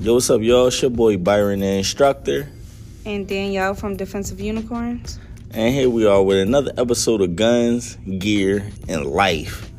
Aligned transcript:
Yo, 0.00 0.14
what's 0.14 0.30
up, 0.30 0.40
y'all? 0.40 0.68
It's 0.68 0.80
your 0.80 0.90
boy 0.90 1.18
Byron, 1.18 1.60
the 1.60 1.66
instructor. 1.66 2.48
And 3.04 3.28
Danielle 3.28 3.74
from 3.74 3.98
Defensive 3.98 4.40
Unicorns. 4.40 5.18
And 5.50 5.74
here 5.74 5.90
we 5.90 6.06
are 6.06 6.22
with 6.22 6.38
another 6.38 6.72
episode 6.78 7.20
of 7.20 7.36
Guns, 7.36 7.96
Gear, 8.18 8.66
and 8.88 9.04
Life. 9.04 9.70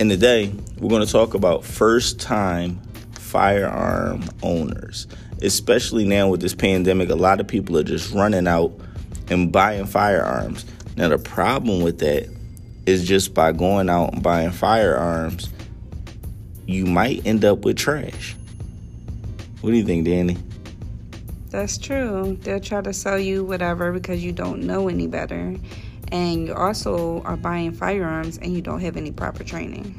And 0.00 0.10
today, 0.10 0.52
we're 0.78 0.88
going 0.88 1.06
to 1.06 1.12
talk 1.12 1.34
about 1.34 1.64
first 1.64 2.18
time 2.18 2.82
firearm 3.12 4.24
owners. 4.42 5.06
Especially 5.40 6.04
now 6.04 6.26
with 6.26 6.40
this 6.40 6.56
pandemic, 6.56 7.08
a 7.10 7.14
lot 7.14 7.38
of 7.38 7.46
people 7.46 7.78
are 7.78 7.84
just 7.84 8.12
running 8.12 8.48
out 8.48 8.72
and 9.28 9.52
buying 9.52 9.86
firearms. 9.86 10.66
Now, 10.96 11.10
the 11.10 11.18
problem 11.18 11.80
with 11.80 12.00
that 12.00 12.28
is 12.86 13.06
just 13.06 13.34
by 13.34 13.52
going 13.52 13.88
out 13.88 14.14
and 14.14 14.20
buying 14.20 14.50
firearms, 14.50 15.48
you 16.66 16.86
might 16.86 17.24
end 17.24 17.44
up 17.44 17.64
with 17.64 17.76
trash. 17.76 18.34
What 19.64 19.70
do 19.70 19.78
you 19.78 19.84
think, 19.86 20.04
Danny? 20.04 20.36
That's 21.48 21.78
true. 21.78 22.36
They'll 22.42 22.60
try 22.60 22.82
to 22.82 22.92
sell 22.92 23.18
you 23.18 23.44
whatever 23.44 23.92
because 23.92 24.22
you 24.22 24.30
don't 24.30 24.64
know 24.64 24.90
any 24.90 25.06
better. 25.06 25.56
And 26.12 26.46
you 26.46 26.54
also 26.54 27.22
are 27.22 27.38
buying 27.38 27.72
firearms 27.72 28.36
and 28.36 28.52
you 28.52 28.60
don't 28.60 28.80
have 28.80 28.98
any 28.98 29.10
proper 29.10 29.42
training. 29.42 29.96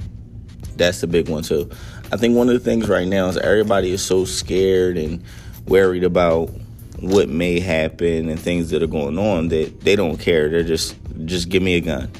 That's 0.75 1.01
the 1.01 1.07
big 1.07 1.29
one, 1.29 1.41
too. 1.41 1.71
I 2.11 2.17
think 2.17 2.37
one 2.37 2.47
of 2.47 2.53
the 2.53 2.59
things 2.59 2.87
right 2.87 3.07
now 3.07 3.27
is 3.27 3.37
everybody 3.37 3.89
is 3.89 4.05
so 4.05 4.23
scared 4.23 4.99
and 4.99 5.23
worried 5.65 6.03
about 6.03 6.51
what 6.99 7.27
may 7.27 7.59
happen 7.59 8.29
and 8.29 8.39
things 8.39 8.69
that 8.69 8.83
are 8.83 8.87
going 8.87 9.17
on 9.17 9.47
that 9.47 9.81
they 9.81 9.95
don't 9.95 10.17
care. 10.17 10.47
They're 10.47 10.63
just, 10.63 10.95
just 11.25 11.49
give 11.49 11.63
me 11.63 11.73
a 11.73 11.81
gun. 11.81 12.11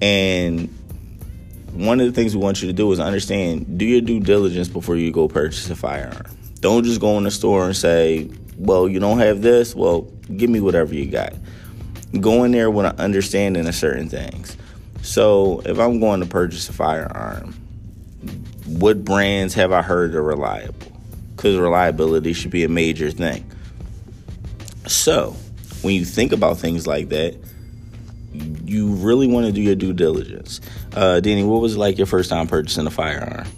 And 0.00 0.68
one 1.74 2.00
of 2.00 2.06
the 2.06 2.12
things 2.12 2.34
we 2.34 2.42
want 2.42 2.60
you 2.60 2.66
to 2.66 2.74
do 2.74 2.90
is 2.90 2.98
understand 2.98 3.78
do 3.78 3.84
your 3.84 4.00
due 4.00 4.18
diligence 4.18 4.66
before 4.66 4.96
you 4.96 5.12
go 5.12 5.28
purchase 5.28 5.70
a 5.70 5.76
firearm. 5.76 6.26
Don't 6.62 6.84
just 6.84 7.00
go 7.00 7.18
in 7.18 7.24
the 7.24 7.30
store 7.32 7.66
and 7.66 7.76
say, 7.76 8.30
well, 8.56 8.88
you 8.88 9.00
don't 9.00 9.18
have 9.18 9.42
this. 9.42 9.74
Well, 9.74 10.02
give 10.36 10.48
me 10.48 10.60
whatever 10.60 10.94
you 10.94 11.10
got. 11.10 11.34
Go 12.20 12.44
in 12.44 12.52
there 12.52 12.70
with 12.70 12.86
an 12.86 12.96
understanding 12.98 13.66
of 13.66 13.74
certain 13.74 14.08
things. 14.08 14.56
So, 15.02 15.60
if 15.64 15.80
I'm 15.80 15.98
going 15.98 16.20
to 16.20 16.26
purchase 16.26 16.68
a 16.68 16.72
firearm, 16.72 17.54
what 18.66 19.04
brands 19.04 19.54
have 19.54 19.72
I 19.72 19.82
heard 19.82 20.14
are 20.14 20.22
reliable? 20.22 20.92
Because 21.34 21.56
reliability 21.58 22.32
should 22.32 22.52
be 22.52 22.62
a 22.62 22.68
major 22.68 23.10
thing. 23.10 23.50
So, 24.86 25.34
when 25.80 25.94
you 25.94 26.04
think 26.04 26.30
about 26.30 26.58
things 26.58 26.86
like 26.86 27.08
that, 27.08 27.36
you 28.64 28.92
really 28.94 29.26
want 29.26 29.46
to 29.46 29.52
do 29.52 29.60
your 29.60 29.74
due 29.74 29.92
diligence. 29.92 30.60
Uh, 30.94 31.18
Danny, 31.18 31.42
what 31.42 31.60
was 31.60 31.74
it 31.74 31.78
like 31.78 31.98
your 31.98 32.06
first 32.06 32.30
time 32.30 32.46
purchasing 32.46 32.86
a 32.86 32.90
firearm? 32.90 33.48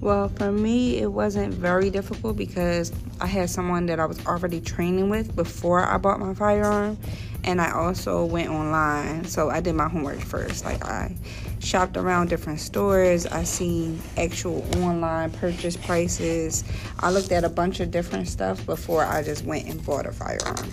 Well, 0.00 0.30
for 0.30 0.50
me, 0.50 0.96
it 0.96 1.12
wasn't 1.12 1.52
very 1.52 1.90
difficult 1.90 2.36
because 2.38 2.90
I 3.20 3.26
had 3.26 3.50
someone 3.50 3.84
that 3.86 4.00
I 4.00 4.06
was 4.06 4.24
already 4.26 4.60
training 4.60 5.10
with 5.10 5.36
before 5.36 5.84
I 5.84 5.98
bought 5.98 6.18
my 6.18 6.32
firearm. 6.32 6.96
And 7.44 7.60
I 7.60 7.72
also 7.72 8.24
went 8.24 8.48
online. 8.48 9.24
So 9.24 9.50
I 9.50 9.60
did 9.60 9.74
my 9.74 9.88
homework 9.88 10.20
first. 10.20 10.64
Like, 10.64 10.84
I 10.84 11.14
shopped 11.58 11.98
around 11.98 12.28
different 12.28 12.60
stores. 12.60 13.26
I 13.26 13.44
seen 13.44 14.00
actual 14.16 14.64
online 14.78 15.30
purchase 15.32 15.76
prices. 15.76 16.64
I 17.00 17.10
looked 17.10 17.32
at 17.32 17.44
a 17.44 17.48
bunch 17.50 17.80
of 17.80 17.90
different 17.90 18.28
stuff 18.28 18.64
before 18.64 19.04
I 19.04 19.22
just 19.22 19.44
went 19.44 19.68
and 19.68 19.84
bought 19.84 20.06
a 20.06 20.12
firearm. 20.12 20.70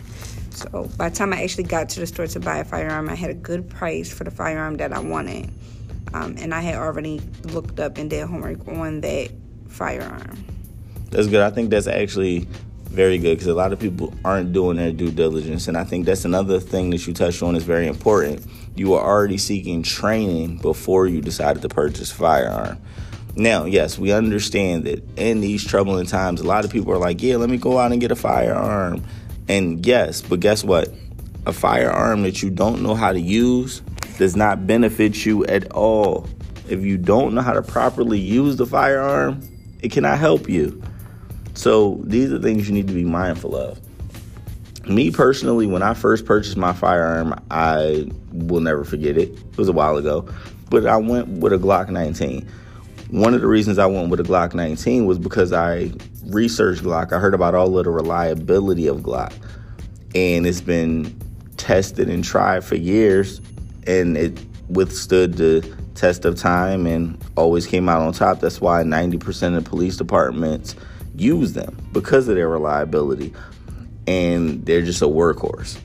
So 0.52 0.89
by 0.98 1.09
the 1.09 1.16
time 1.16 1.33
I 1.33 1.44
actually 1.44 1.66
got 1.66 1.89
to 1.89 2.00
the 2.00 2.08
store 2.08 2.28
to 2.28 2.39
buy 2.39 2.59
a 2.59 2.66
firearm, 2.66 3.09
I 3.09 3.16
had 3.16 3.30
a 3.30 3.36
good 3.36 3.70
price 3.70 4.11
for 4.11 4.23
the 4.23 4.31
firearm 4.31 4.78
that 4.78 4.92
I 4.92 5.00
wanted. 5.00 5.52
Um, 6.13 6.36
and 6.38 6.53
I 6.53 6.61
had 6.61 6.75
already 6.75 7.22
looked 7.44 7.80
up 7.80 7.97
and 7.97 8.09
did 8.09 8.27
homework 8.27 8.67
on 8.67 9.02
that 9.02 9.31
firearm. 9.67 10.44
That's 11.11 11.27
good. 11.27 11.41
I 11.41 11.49
think 11.49 11.69
that's 11.69 11.88
actually 11.88 12.47
very 12.89 13.17
good 13.17 13.36
because 13.36 13.48
a 13.48 13.54
lot 13.54 13.73
of 13.73 13.80
people 13.80 14.14
aren't 14.26 14.54
doing 14.54 14.77
their 14.77 14.92
due 14.92 15.11
diligence. 15.11 15.67
And 15.67 15.77
I 15.77 15.83
think 15.83 16.05
that's 16.05 16.26
another 16.26 16.59
thing 16.59 16.89
that 16.89 17.05
you 17.05 17.14
touched 17.14 17.43
on 17.43 17.55
is 17.55 17.64
very 17.64 17.87
important. 17.87 18.45
You 18.76 18.89
were 18.89 18.99
already 18.99 19.37
seeking 19.37 19.83
training 19.83 20.58
before 20.58 21.08
you 21.08 21.21
decided 21.21 21.61
to 21.61 21.70
purchase 21.70 22.11
firearm. 22.11 22.80
Now, 23.36 23.65
yes, 23.65 23.99
we 23.99 24.11
understand 24.11 24.86
that 24.86 25.03
in 25.15 25.42
these 25.42 25.64
troubling 25.64 26.08
times, 26.08 26.42
a 26.42 26.43
lot 26.43 26.65
of 26.65 26.71
people 26.71 26.92
are 26.92 26.98
like, 26.98 27.21
yeah, 27.21 27.36
let 27.36 27.49
me 27.49 27.58
go 27.58 27.77
out 27.77 27.92
and 27.92 28.02
get 28.02 28.11
a 28.11 28.15
firearm. 28.15 29.03
And 29.48 29.86
yes, 29.86 30.21
but 30.21 30.39
guess 30.39 30.64
what? 30.64 30.92
A 31.45 31.53
firearm 31.53 32.23
that 32.23 32.42
you 32.42 32.49
don't 32.49 32.82
know 32.82 32.95
how 32.95 33.14
to 33.14 33.20
use 33.20 33.82
does 34.17 34.36
not 34.36 34.67
benefit 34.67 35.26
you 35.26 35.45
at 35.45 35.72
all. 35.72 36.28
If 36.70 36.83
you 36.83 36.98
don't 36.98 37.33
know 37.33 37.42
how 37.42 37.54
to 37.54 37.61
properly 37.61 38.20
use 38.20 38.58
the 38.58 38.66
firearm, 38.66 39.42
it 39.82 39.92
cannot 39.92 40.17
help 40.17 40.50
you. 40.50 40.82
So 41.54 42.00
these 42.04 42.32
are 42.32 42.39
things 42.39 42.67
you 42.67 42.73
need 42.73 42.88
to 42.88 42.94
be 42.94 43.06
mindful 43.06 43.56
of. 43.56 43.80
Me 44.88 45.11
personally, 45.11 45.66
when 45.66 45.82
I 45.82 45.94
first 45.94 46.26
purchased 46.26 46.58
my 46.58 46.73
firearm, 46.73 47.33
I 47.52 48.10
will 48.32 48.61
never 48.61 48.83
forget 48.83 49.17
it. 49.17 49.30
It 49.30 49.58
was 49.58 49.67
a 49.67 49.73
while 49.73 49.98
ago, 49.98 50.27
but 50.70 50.86
I 50.86 50.98
went 50.98 51.27
with 51.27 51.54
a 51.54 51.58
Glock 51.58 51.89
19. 51.89 52.48
One 53.10 53.33
of 53.33 53.42
the 53.42 53.48
reasons 53.48 53.80
I 53.80 53.86
went 53.86 54.10
with 54.10 54.20
a 54.20 54.23
Glock 54.23 54.54
19 54.54 55.06
was 55.06 55.17
because 55.17 55.52
I 55.52 55.92
researched 56.26 56.83
Glock. 56.83 57.11
I 57.11 57.20
heard 57.20 57.33
about 57.33 57.56
all 57.56 57.77
of 57.77 57.86
the 57.86 57.92
reliability 57.92 58.88
of 58.88 58.98
Glock, 58.98 59.33
and 60.16 60.45
it's 60.45 60.61
been 60.61 61.17
tested 61.58 62.10
and 62.10 62.23
tried 62.23 62.64
for 62.64 62.76
years 62.76 63.42
and 63.87 64.17
it 64.17 64.39
withstood 64.70 65.36
the 65.36 65.61
test 65.95 66.25
of 66.25 66.36
time 66.36 66.86
and 66.86 67.17
always 67.36 67.65
came 67.65 67.89
out 67.89 68.02
on 68.02 68.14
top. 68.14 68.39
That's 68.39 68.61
why 68.61 68.83
90% 68.83 69.58
of 69.58 69.65
police 69.65 69.98
departments 69.98 70.75
use 71.15 71.53
them 71.53 71.75
because 71.93 72.27
of 72.27 72.36
their 72.36 72.49
reliability 72.49 73.33
and 74.05 74.65
they're 74.65 74.83
just 74.83 75.02
a 75.02 75.05
workhorse. 75.05 75.80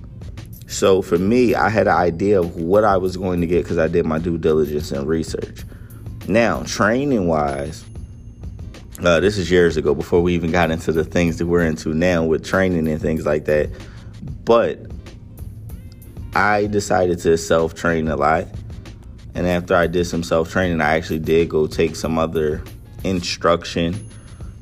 So 0.66 1.02
for 1.02 1.18
me, 1.18 1.54
I 1.54 1.68
had 1.68 1.86
an 1.86 1.96
idea 1.96 2.41
of 2.41 2.56
what 2.56 2.84
I 2.84 2.96
was 2.96 3.16
going 3.16 3.41
to 3.41 3.46
get 3.46 3.64
because 3.64 3.78
I 3.78 3.88
did 3.88 4.06
my 4.06 4.18
due 4.18 4.38
diligence 4.38 4.91
and 4.91 5.06
research. 5.06 5.64
Now, 6.28 6.62
training 6.62 7.26
wise, 7.26 7.84
uh, 9.02 9.20
this 9.20 9.36
is 9.36 9.50
years 9.50 9.76
ago 9.76 9.94
before 9.94 10.22
we 10.22 10.34
even 10.34 10.50
got 10.50 10.70
into 10.70 10.92
the 10.92 11.04
things 11.04 11.38
that 11.38 11.46
we're 11.46 11.66
into 11.66 11.92
now 11.92 12.24
with 12.24 12.44
training 12.44 12.88
and 12.88 13.00
things 13.00 13.26
like 13.26 13.44
that. 13.46 13.70
But 14.44 14.78
I 16.34 16.66
decided 16.66 17.19
to 17.20 17.37
self 17.37 17.75
train 17.75 18.09
a 18.09 18.16
lot. 18.16 18.47
And 19.34 19.47
after 19.47 19.75
I 19.75 19.87
did 19.87 20.06
some 20.06 20.22
self 20.22 20.50
training, 20.50 20.81
I 20.81 20.97
actually 20.97 21.19
did 21.19 21.48
go 21.48 21.66
take 21.66 21.97
some 21.97 22.19
other 22.19 22.62
instruction 23.04 24.09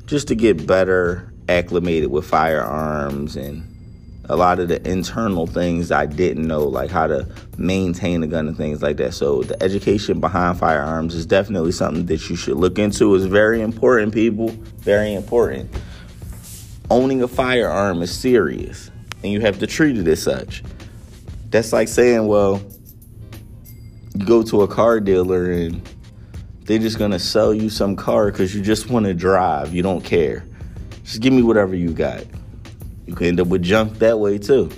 just 0.05 0.27
to 0.29 0.35
get 0.35 0.65
better 0.67 1.31
acclimated 1.47 2.09
with 2.09 2.25
firearms 2.25 3.35
and 3.35 3.67
a 4.25 4.35
lot 4.35 4.59
of 4.59 4.69
the 4.69 4.89
internal 4.89 5.45
things 5.45 5.91
I 5.91 6.05
didn't 6.05 6.47
know, 6.47 6.63
like 6.63 6.89
how 6.89 7.07
to 7.07 7.27
maintain 7.57 8.23
a 8.23 8.27
gun 8.27 8.47
and 8.47 8.55
things 8.55 8.81
like 8.81 8.97
that. 8.97 9.13
So 9.13 9.43
the 9.43 9.61
education 9.61 10.21
behind 10.21 10.57
firearms 10.57 11.15
is 11.15 11.25
definitely 11.25 11.73
something 11.73 12.05
that 12.05 12.29
you 12.29 12.35
should 12.35 12.55
look 12.55 12.79
into. 12.79 13.13
It's 13.15 13.25
very 13.25 13.61
important, 13.61 14.13
people. 14.13 14.49
Very 14.79 15.13
important. 15.13 15.69
Owning 16.89 17.21
a 17.23 17.27
firearm 17.27 18.01
is 18.01 18.13
serious, 18.13 18.91
and 19.23 19.31
you 19.31 19.41
have 19.41 19.59
to 19.59 19.67
treat 19.67 19.97
it 19.97 20.07
as 20.07 20.21
such. 20.21 20.63
That's 21.51 21.73
like 21.73 21.89
saying, 21.89 22.27
well, 22.27 22.61
you 24.15 24.25
go 24.25 24.41
to 24.41 24.61
a 24.61 24.67
car 24.67 24.99
dealer 24.99 25.51
and 25.51 25.81
they're 26.63 26.79
just 26.79 26.97
gonna 26.97 27.19
sell 27.19 27.53
you 27.53 27.69
some 27.69 27.95
car 27.95 28.31
because 28.31 28.55
you 28.55 28.61
just 28.61 28.89
want 28.89 29.05
to 29.05 29.13
drive. 29.13 29.73
You 29.73 29.83
don't 29.83 30.01
care. 30.01 30.45
Just 31.03 31.21
give 31.21 31.33
me 31.33 31.41
whatever 31.41 31.75
you 31.75 31.91
got. 31.91 32.23
You 33.05 33.15
can 33.15 33.27
end 33.27 33.39
up 33.41 33.47
with 33.47 33.63
junk 33.63 33.99
that 33.99 34.17
way 34.17 34.37
too. 34.37 34.71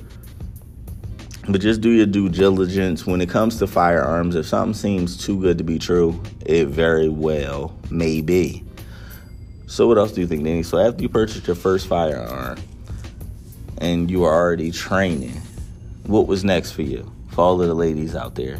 But 1.47 1.61
just 1.61 1.81
do 1.81 1.91
your 1.91 2.05
due 2.05 2.29
diligence 2.29 3.05
when 3.05 3.21
it 3.21 3.29
comes 3.29 3.57
to 3.59 3.67
firearms. 3.67 4.35
If 4.35 4.47
something 4.47 4.73
seems 4.73 5.17
too 5.17 5.39
good 5.39 5.57
to 5.59 5.63
be 5.63 5.77
true, 5.77 6.19
it 6.45 6.67
very 6.67 7.09
well 7.09 7.77
may 7.91 8.21
be. 8.21 8.63
So, 9.67 9.87
what 9.87 9.97
else 9.97 10.13
do 10.13 10.21
you 10.21 10.27
think, 10.27 10.43
Danny? 10.43 10.63
So, 10.63 10.77
after 10.77 11.01
you 11.01 11.09
purchase 11.09 11.45
your 11.45 11.55
first 11.55 11.87
firearm 11.87 12.57
and 13.79 14.09
you 14.09 14.23
are 14.23 14.33
already 14.33 14.71
training, 14.71 15.41
what 16.05 16.27
was 16.27 16.43
next 16.43 16.71
for 16.71 16.81
you? 16.81 17.11
For 17.29 17.41
all 17.41 17.61
of 17.61 17.67
the 17.67 17.73
ladies 17.73 18.15
out 18.15 18.35
there. 18.35 18.59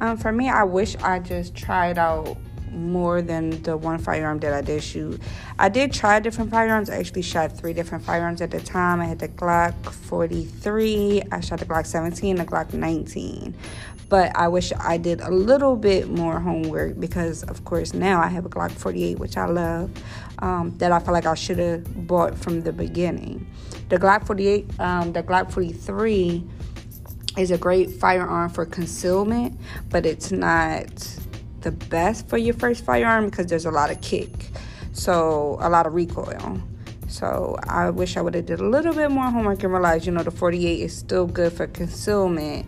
Um, 0.00 0.16
for 0.16 0.32
me, 0.32 0.48
I 0.48 0.64
wish 0.64 0.96
I 0.96 1.18
just 1.18 1.54
tried 1.54 1.98
out 1.98 2.36
more 2.70 3.22
than 3.22 3.62
the 3.62 3.76
one 3.76 3.98
firearm 3.98 4.38
that 4.40 4.52
I 4.52 4.60
did 4.60 4.82
shoot. 4.82 5.20
I 5.58 5.68
did 5.68 5.92
try 5.92 6.20
different 6.20 6.50
firearms. 6.50 6.90
I 6.90 6.96
actually 6.96 7.22
shot 7.22 7.56
three 7.56 7.72
different 7.72 8.04
firearms 8.04 8.40
at 8.40 8.50
the 8.50 8.60
time. 8.60 9.00
I 9.00 9.06
had 9.06 9.18
the 9.18 9.28
Glock 9.28 9.74
43, 9.90 11.22
I 11.32 11.40
shot 11.40 11.60
the 11.60 11.66
Glock 11.66 11.86
17, 11.86 12.36
the 12.36 12.44
Glock 12.44 12.72
19. 12.72 13.54
But 14.08 14.34
I 14.34 14.48
wish 14.48 14.72
I 14.78 14.96
did 14.96 15.20
a 15.20 15.30
little 15.30 15.76
bit 15.76 16.08
more 16.08 16.40
homework 16.40 16.98
because, 16.98 17.42
of 17.42 17.64
course, 17.64 17.92
now 17.92 18.22
I 18.22 18.28
have 18.28 18.46
a 18.46 18.48
Glock 18.48 18.70
48, 18.70 19.18
which 19.18 19.36
I 19.36 19.46
love, 19.46 19.90
um, 20.38 20.76
that 20.78 20.92
I 20.92 20.98
feel 20.98 21.12
like 21.12 21.26
I 21.26 21.34
should 21.34 21.58
have 21.58 22.06
bought 22.06 22.36
from 22.36 22.62
the 22.62 22.72
beginning. 22.72 23.46
The 23.90 23.98
Glock 23.98 24.26
48, 24.26 24.80
um, 24.80 25.12
the 25.12 25.22
Glock 25.22 25.52
43 25.52 26.42
is 27.36 27.50
a 27.50 27.58
great 27.58 27.90
firearm 27.90 28.50
for 28.50 28.64
concealment, 28.64 29.58
but 29.90 30.06
it's 30.06 30.32
not 30.32 30.86
the 31.60 31.72
best 31.72 32.28
for 32.28 32.38
your 32.38 32.54
first 32.54 32.84
firearm 32.84 33.26
because 33.26 33.46
there's 33.46 33.66
a 33.66 33.70
lot 33.70 33.90
of 33.90 34.00
kick, 34.00 34.30
so 34.92 35.58
a 35.60 35.68
lot 35.68 35.86
of 35.86 35.94
recoil. 35.94 36.60
So 37.08 37.56
I 37.64 37.90
wish 37.90 38.16
I 38.16 38.20
would 38.20 38.34
have 38.34 38.46
did 38.46 38.60
a 38.60 38.68
little 38.68 38.92
bit 38.92 39.10
more 39.10 39.24
homework 39.24 39.62
and 39.62 39.72
realized, 39.72 40.06
you 40.06 40.12
know, 40.12 40.22
the 40.22 40.30
48 40.30 40.80
is 40.80 40.96
still 40.96 41.26
good 41.26 41.52
for 41.52 41.66
concealment, 41.66 42.66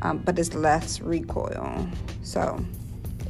um, 0.00 0.18
but 0.18 0.38
it's 0.38 0.54
less 0.54 1.00
recoil. 1.00 1.86
So 2.22 2.64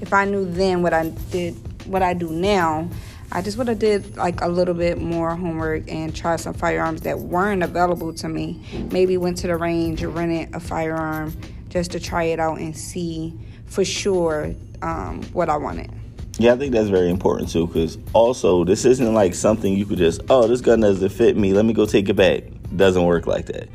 if 0.00 0.12
I 0.12 0.24
knew 0.24 0.44
then 0.44 0.82
what 0.82 0.92
I 0.92 1.08
did, 1.30 1.54
what 1.86 2.02
I 2.02 2.14
do 2.14 2.30
now, 2.30 2.88
I 3.34 3.40
just 3.40 3.56
would 3.56 3.66
have 3.68 3.78
did 3.78 4.16
like 4.18 4.42
a 4.42 4.48
little 4.48 4.74
bit 4.74 5.00
more 5.00 5.34
homework 5.34 5.90
and 5.90 6.14
try 6.14 6.36
some 6.36 6.52
firearms 6.52 7.00
that 7.00 7.18
weren't 7.18 7.62
available 7.62 8.12
to 8.12 8.28
me. 8.28 8.60
Maybe 8.90 9.16
went 9.16 9.38
to 9.38 9.46
the 9.46 9.56
range 9.56 10.04
rented 10.04 10.54
a 10.54 10.60
firearm 10.60 11.34
just 11.70 11.92
to 11.92 12.00
try 12.00 12.24
it 12.24 12.38
out 12.38 12.58
and 12.58 12.76
see 12.76 13.32
for 13.64 13.86
sure 13.86 14.54
um, 14.82 15.22
what 15.32 15.48
I 15.48 15.56
wanted. 15.56 15.90
Yeah, 16.38 16.52
I 16.52 16.56
think 16.58 16.74
that's 16.74 16.90
very 16.90 17.08
important 17.08 17.50
too, 17.50 17.66
because 17.66 17.96
also 18.12 18.64
this 18.64 18.84
isn't 18.84 19.14
like 19.14 19.34
something 19.34 19.72
you 19.72 19.86
could 19.86 19.98
just, 19.98 20.20
oh, 20.28 20.46
this 20.46 20.60
gun 20.60 20.80
doesn't 20.80 21.08
fit 21.08 21.34
me, 21.34 21.54
let 21.54 21.64
me 21.64 21.72
go 21.72 21.86
take 21.86 22.10
it 22.10 22.14
back. 22.14 22.44
Doesn't 22.76 23.04
work 23.04 23.26
like 23.26 23.46
that. 23.46 23.68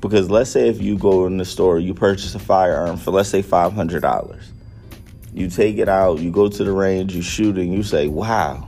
Because 0.00 0.30
let's 0.30 0.50
say 0.50 0.68
if 0.68 0.80
you 0.80 0.96
go 0.96 1.26
in 1.26 1.36
the 1.36 1.44
store, 1.44 1.80
you 1.80 1.94
purchase 1.94 2.36
a 2.36 2.38
firearm 2.38 2.96
for 2.96 3.10
let's 3.10 3.28
say 3.28 3.42
five 3.42 3.72
hundred 3.72 4.02
dollars. 4.02 4.52
You 5.32 5.48
take 5.50 5.78
it 5.78 5.88
out, 5.88 6.20
you 6.20 6.30
go 6.30 6.48
to 6.48 6.64
the 6.64 6.72
range, 6.72 7.14
you 7.14 7.22
shoot 7.22 7.58
it, 7.58 7.62
and 7.62 7.72
you 7.72 7.82
say, 7.82 8.08
wow, 8.08 8.66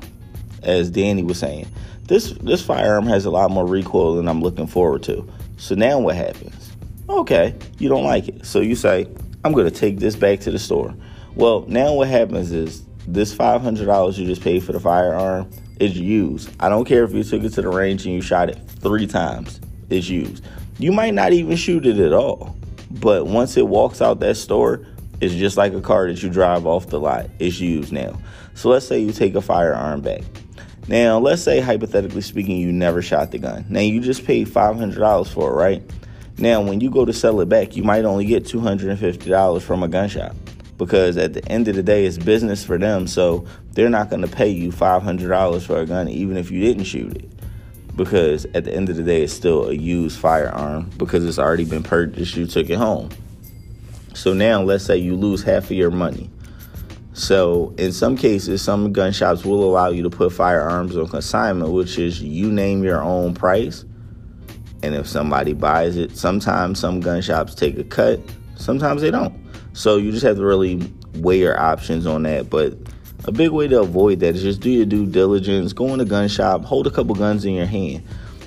as 0.63 0.91
Danny 0.91 1.23
was 1.23 1.39
saying, 1.39 1.67
this 2.05 2.33
this 2.41 2.65
firearm 2.65 3.07
has 3.07 3.25
a 3.25 3.31
lot 3.31 3.51
more 3.51 3.67
recoil 3.67 4.17
than 4.17 4.29
I'm 4.29 4.41
looking 4.41 4.67
forward 4.67 5.03
to. 5.05 5.29
So 5.57 5.75
now 5.75 5.99
what 5.99 6.17
happens? 6.17 6.73
Okay, 7.09 7.55
you 7.79 7.89
don't 7.89 8.05
like 8.05 8.29
it. 8.29 8.45
So 8.47 8.61
you 8.61 8.75
say, 8.75 9.07
I'm 9.45 9.53
going 9.53 9.65
to 9.65 9.71
take 9.71 9.99
this 9.99 10.17
back 10.17 10.41
to 10.41 10.51
the 10.51 10.59
store. 10.59 10.95
Well, 11.35 11.65
now 11.69 11.95
what 11.95 12.09
happens 12.09 12.53
is 12.53 12.85
this 13.07 13.35
$500 13.35 14.19
you 14.19 14.27
just 14.27 14.43
paid 14.43 14.63
for 14.63 14.73
the 14.73 14.81
firearm 14.81 15.51
is 15.81 15.99
used. 15.99 16.51
I 16.61 16.69
don't 16.69 16.85
care 16.85 17.05
if 17.05 17.13
you 17.13 17.25
took 17.25 17.43
it 17.43 17.51
to 17.55 17.63
the 17.63 17.69
range 17.69 18.07
and 18.07 18.15
you 18.15 18.23
shot 18.23 18.49
it 18.49 18.59
3 18.81 19.07
times. 19.07 19.61
It's 19.91 20.09
used. 20.09 20.45
You 20.79 20.93
might 20.93 21.15
not 21.15 21.33
even 21.33 21.57
shoot 21.57 21.87
it 21.87 21.99
at 21.99 22.13
all. 22.13 22.57
But 22.91 23.27
once 23.27 23.57
it 23.57 23.67
walks 23.67 24.03
out 24.03 24.21
that 24.21 24.37
store, 24.37 24.87
it's 25.21 25.35
just 25.35 25.57
like 25.57 25.73
a 25.73 25.81
car 25.81 26.09
that 26.09 26.23
you 26.23 26.29
drive 26.29 26.67
off 26.67 26.89
the 26.89 27.01
lot. 27.01 27.31
It's 27.39 27.61
used 27.61 27.93
now. 27.93 28.19
So 28.55 28.69
let's 28.69 28.87
say 28.87 28.99
you 28.99 29.13
take 29.13 29.35
a 29.35 29.41
firearm 29.41 30.01
back. 30.03 30.23
Now, 30.89 31.19
let's 31.19 31.43
say 31.43 31.61
hypothetically 31.61 32.23
speaking, 32.23 32.59
you 32.59 32.73
never 32.73 33.03
shot 33.03 33.31
the 33.31 33.39
gun. 33.39 33.65
Now 33.69 33.81
you 33.81 34.01
just 34.01 34.27
paid 34.27 34.49
$500 34.49 35.29
for 35.33 35.51
it, 35.51 35.55
right? 35.55 35.83
Now, 36.39 36.61
when 36.61 36.81
you 36.81 36.91
go 36.91 37.05
to 37.05 37.13
sell 37.13 37.41
it 37.41 37.49
back, 37.49 37.77
you 37.77 37.85
might 37.85 38.05
only 38.05 38.25
get 38.25 38.45
$250 38.45 39.63
from 39.63 39.83
a 39.83 39.89
gun 39.89 40.09
shop 40.09 40.35
because 40.77 41.17
at 41.17 41.35
the 41.35 41.47
end 41.49 41.69
of 41.69 41.77
the 41.77 41.83
day, 41.83 42.05
it's 42.05 42.19
business 42.19 42.65
for 42.65 42.79
them. 42.79 43.07
So 43.07 43.47
they're 43.73 43.89
not 43.89 44.11
going 44.11 44.23
to 44.23 44.29
pay 44.29 44.49
you 44.49 44.73
$500 44.73 45.63
for 45.63 45.81
a 45.81 45.87
gun, 45.87 46.09
even 46.09 46.37
if 46.37 46.51
you 46.51 46.61
didn't 46.61 46.85
shoot 46.85 47.17
it. 47.17 47.31
Because 47.95 48.47
at 48.55 48.65
the 48.65 48.75
end 48.75 48.89
of 48.89 48.97
the 48.97 49.03
day, 49.05 49.23
it's 49.23 49.33
still 49.33 49.69
a 49.69 49.75
used 49.75 50.19
firearm 50.19 50.91
because 50.97 51.25
it's 51.25 51.39
already 51.39 51.65
been 51.65 51.83
purchased, 51.83 52.37
you 52.37 52.47
took 52.47 52.71
it 52.71 52.79
home. 52.79 53.11
So 54.15 54.33
now, 54.33 54.63
let's 54.63 54.85
say 54.85 54.97
you 54.97 55.15
lose 55.15 55.43
half 55.43 55.65
of 55.65 55.73
your 55.73 55.91
money. 55.91 56.31
So, 57.15 57.75
in 57.77 57.93
some 57.93 58.17
cases, 58.17 58.63
some 58.63 58.91
gun 58.93 59.13
shops 59.13 59.45
will 59.45 59.65
allow 59.65 59.91
you 59.91 60.03
to 60.03 60.11
put 60.11 60.33
firearms 60.33 60.97
on 60.97 61.09
consignment, 61.09 61.73
which 61.73 61.99
is 61.99 62.23
you 62.23 62.51
name 62.51 62.83
your 62.83 63.03
own 63.03 63.35
price. 63.35 63.85
And 64.83 64.95
if 64.95 65.07
somebody 65.07 65.53
buys 65.53 65.97
it, 65.97 66.17
sometimes 66.17 66.81
some 66.81 67.01
gun 67.01 67.21
shops 67.21 67.55
take 67.55 67.79
a 67.79 67.85
cut, 67.85 68.19
sometimes 68.57 69.03
they 69.03 69.11
don't. 69.11 69.35
So, 69.75 69.99
you 69.99 70.11
just 70.11 70.25
have 70.25 70.37
to 70.37 70.45
really 70.45 70.91
weigh 71.17 71.39
your 71.39 71.61
options 71.61 72.07
on 72.07 72.23
that. 72.23 72.49
But 72.49 72.79
a 73.25 73.33
big 73.33 73.51
way 73.51 73.69
to 73.69 73.81
avoid 73.81 74.21
that 74.21 74.35
is 74.35 74.43
just 74.43 74.61
do 74.61 74.71
your 74.71 74.87
due 74.87 75.07
diligence, 75.07 75.75
go 75.75 75.93
in 75.93 76.01
a 76.01 76.07
gun 76.07 76.29
shop, 76.29 76.65
hold 76.65 76.87
a 76.87 76.91
couple 76.91 77.15
guns 77.15 77.45
in 77.45 77.53
your 77.53 77.67
hand. 77.67 78.03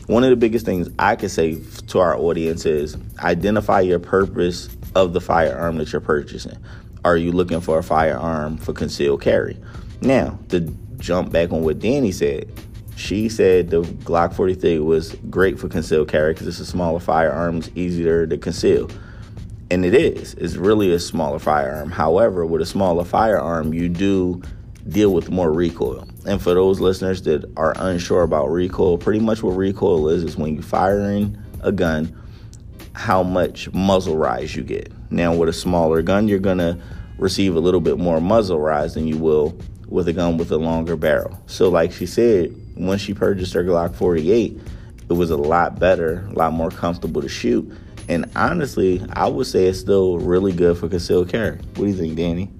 One 0.07 0.23
of 0.23 0.31
the 0.31 0.35
biggest 0.35 0.65
things 0.65 0.89
I 0.99 1.15
can 1.15 1.29
say 1.29 1.59
to 1.87 1.99
our 1.99 2.17
audience 2.17 2.65
is 2.65 2.97
identify 3.19 3.81
your 3.81 3.99
purpose 3.99 4.69
of 4.95 5.13
the 5.13 5.21
firearm 5.21 5.77
that 5.77 5.91
you're 5.91 6.01
purchasing. 6.01 6.57
Are 7.05 7.17
you 7.17 7.31
looking 7.31 7.61
for 7.61 7.77
a 7.77 7.83
firearm 7.83 8.57
for 8.57 8.73
concealed 8.73 9.21
carry? 9.21 9.55
Now, 10.01 10.39
to 10.49 10.61
jump 10.97 11.31
back 11.31 11.51
on 11.51 11.61
what 11.61 11.77
Danny 11.77 12.11
said, 12.11 12.51
she 12.95 13.29
said 13.29 13.69
the 13.69 13.83
Glock 13.83 14.33
43 14.33 14.79
was 14.79 15.15
great 15.29 15.59
for 15.59 15.69
concealed 15.69 16.07
carry 16.07 16.33
because 16.33 16.47
it's 16.47 16.59
a 16.59 16.65
smaller 16.65 16.99
firearm, 16.99 17.57
it's 17.57 17.69
easier 17.75 18.25
to 18.25 18.39
conceal. 18.39 18.89
And 19.69 19.85
it 19.85 19.93
is. 19.93 20.33
It's 20.33 20.55
really 20.55 20.91
a 20.93 20.99
smaller 20.99 21.37
firearm. 21.37 21.91
However, 21.91 22.43
with 22.43 22.63
a 22.63 22.65
smaller 22.65 23.05
firearm, 23.05 23.71
you 23.71 23.87
do 23.87 24.41
deal 24.89 25.13
with 25.13 25.29
more 25.29 25.53
recoil. 25.53 26.07
And 26.25 26.41
for 26.41 26.55
those 26.55 26.79
listeners 26.79 27.21
that 27.23 27.45
are 27.55 27.75
unsure 27.77 28.23
about 28.23 28.47
recoil, 28.47 28.97
pretty 28.97 29.19
much 29.19 29.43
what 29.43 29.51
recoil 29.51 30.09
is 30.09 30.23
is 30.23 30.37
when 30.37 30.55
you're 30.55 30.63
firing 30.63 31.37
a 31.61 31.71
gun, 31.71 32.19
how 32.95 33.21
much 33.21 33.71
muzzle 33.73 34.17
rise 34.17 34.55
you 34.55 34.63
get. 34.63 34.91
Now, 35.11 35.35
with 35.35 35.49
a 35.49 35.53
smaller 35.53 36.01
gun, 36.01 36.27
you're 36.27 36.39
going 36.39 36.57
to 36.59 36.79
receive 37.17 37.55
a 37.55 37.59
little 37.59 37.81
bit 37.81 37.97
more 37.97 38.19
muzzle 38.21 38.59
rise 38.59 38.93
than 38.93 39.05
you 39.07 39.17
will 39.17 39.57
with 39.87 40.07
a 40.07 40.13
gun 40.13 40.37
with 40.37 40.51
a 40.51 40.57
longer 40.57 40.95
barrel. 40.95 41.39
So, 41.45 41.69
like 41.69 41.91
she 41.91 42.05
said, 42.05 42.55
when 42.75 42.97
she 42.97 43.13
purchased 43.13 43.53
her 43.53 43.63
Glock 43.63 43.95
48, 43.95 44.59
it 45.09 45.13
was 45.13 45.29
a 45.29 45.37
lot 45.37 45.79
better, 45.79 46.25
a 46.29 46.33
lot 46.33 46.53
more 46.53 46.71
comfortable 46.71 47.21
to 47.21 47.29
shoot. 47.29 47.71
And 48.07 48.29
honestly, 48.35 49.05
I 49.13 49.27
would 49.27 49.47
say 49.47 49.65
it's 49.65 49.79
still 49.79 50.17
really 50.17 50.51
good 50.51 50.77
for 50.77 50.87
concealed 50.87 51.29
carry. 51.29 51.57
What 51.57 51.75
do 51.75 51.87
you 51.87 51.95
think, 51.95 52.15
Danny? 52.15 52.51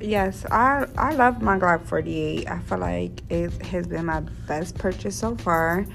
Yes, 0.00 0.46
I 0.48 0.86
I 0.96 1.14
love 1.14 1.42
my 1.42 1.58
Glock 1.58 1.84
48. 1.84 2.48
I 2.48 2.58
feel 2.60 2.78
like 2.78 3.20
it 3.30 3.50
has 3.66 3.88
been 3.88 4.06
my 4.06 4.20
best 4.46 4.78
purchase 4.78 5.16
so 5.16 5.34
far. 5.34 5.86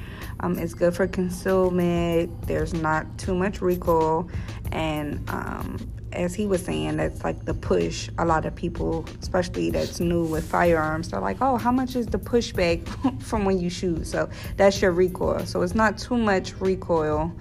Um, 0.41 0.59
it's 0.59 0.73
good 0.73 0.93
for 0.93 1.07
concealment. 1.07 2.45
There's 2.45 2.73
not 2.73 3.17
too 3.17 3.33
much 3.33 3.61
recoil, 3.61 4.29
and 4.73 5.23
um, 5.29 5.89
as 6.11 6.35
he 6.35 6.45
was 6.45 6.65
saying, 6.65 6.97
that's 6.97 7.23
like 7.23 7.45
the 7.45 7.53
push. 7.53 8.09
A 8.17 8.25
lot 8.25 8.45
of 8.45 8.53
people, 8.53 9.05
especially 9.21 9.69
that's 9.69 10.01
new 10.01 10.25
with 10.25 10.49
firearms, 10.49 11.09
they're 11.09 11.21
like, 11.21 11.37
"Oh, 11.39 11.55
how 11.55 11.71
much 11.71 11.95
is 11.95 12.07
the 12.07 12.19
pushback 12.19 12.85
from 13.23 13.45
when 13.45 13.57
you 13.57 13.69
shoot?" 13.69 14.05
So 14.05 14.29
that's 14.57 14.81
your 14.81 14.91
recoil. 14.91 15.45
So 15.45 15.61
it's 15.61 15.75
not 15.75 15.97
too 15.97 16.17
much 16.17 16.59
recoil. 16.59 17.31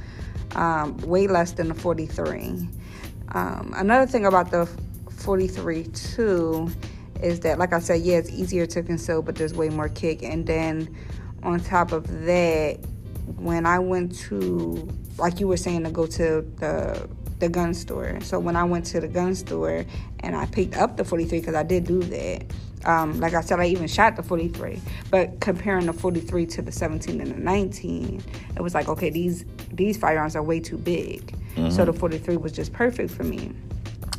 Um, 0.55 0.97
way 0.99 1.27
less 1.27 1.53
than 1.53 1.69
the 1.69 1.75
43. 1.75 2.69
Um, 3.35 3.73
another 3.75 4.07
thing 4.07 4.27
about 4.27 4.51
the 4.51 4.69
43 5.23 5.85
too 5.85 6.71
is 7.23 7.41
that, 7.41 7.59
like 7.59 7.73
I 7.73 7.79
said, 7.79 8.03
yeah, 8.03 8.17
it's 8.17 8.31
easier 8.31 8.67
to 8.67 8.83
conceal, 8.83 9.23
but 9.23 9.37
there's 9.37 9.55
way 9.55 9.69
more 9.69 9.89
kick. 9.89 10.23
And 10.23 10.47
then 10.47 10.95
on 11.43 11.61
top 11.61 11.93
of 11.93 12.25
that, 12.25 12.79
when 13.37 13.65
I 13.65 13.79
went 13.79 14.17
to, 14.21 14.89
like 15.19 15.41
you 15.41 15.49
were 15.49 15.57
saying, 15.57 15.85
to 15.85 15.91
go 15.91 16.07
to 16.07 16.43
the 16.59 17.09
the 17.43 17.49
gun 17.49 17.75
store. 17.75 18.21
So 18.21 18.39
when 18.39 18.55
I 18.55 18.63
went 18.63 18.87
to 18.87 19.01
the 19.01 19.09
gun 19.09 19.35
store 19.35 19.85
and 20.21 20.37
I 20.37 20.47
picked 20.47 20.77
up 20.77 20.97
the 20.97 21.05
43 21.05 21.41
because 21.41 21.57
I 21.57 21.65
did 21.65 21.85
do 21.85 22.01
that. 22.01 22.45
Um, 22.85 23.19
like 23.19 23.35
I 23.35 23.41
said, 23.41 23.59
I 23.59 23.67
even 23.67 23.89
shot 23.89 24.15
the 24.15 24.23
43. 24.23 24.81
But 25.11 25.41
comparing 25.41 25.87
the 25.87 25.93
43 25.93 26.47
to 26.47 26.63
the 26.63 26.71
17 26.71 27.21
and 27.21 27.33
the 27.33 27.41
19, 27.41 28.23
it 28.57 28.63
was 28.63 28.75
like, 28.75 28.89
okay, 28.89 29.11
these 29.11 29.45
these 29.73 29.97
firearms 29.97 30.37
are 30.37 30.43
way 30.43 30.61
too 30.61 30.79
big. 30.79 31.37
Mm-hmm. 31.57 31.71
So 31.71 31.85
the 31.85 31.93
43 31.93 32.37
was 32.37 32.53
just 32.53 32.73
perfect 32.73 33.11
for 33.11 33.25
me. 33.25 33.53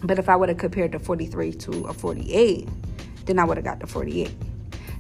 But 0.04 0.20
if 0.20 0.30
I 0.30 0.36
would 0.36 0.50
have 0.50 0.58
compared 0.58 0.92
the 0.92 1.00
43 1.00 1.54
to 1.54 1.86
a 1.86 1.94
48, 1.94 2.68
then 3.26 3.40
I 3.40 3.46
would 3.46 3.58
have 3.58 3.66
got 3.66 3.80
the 3.80 3.88
48. 3.88 4.32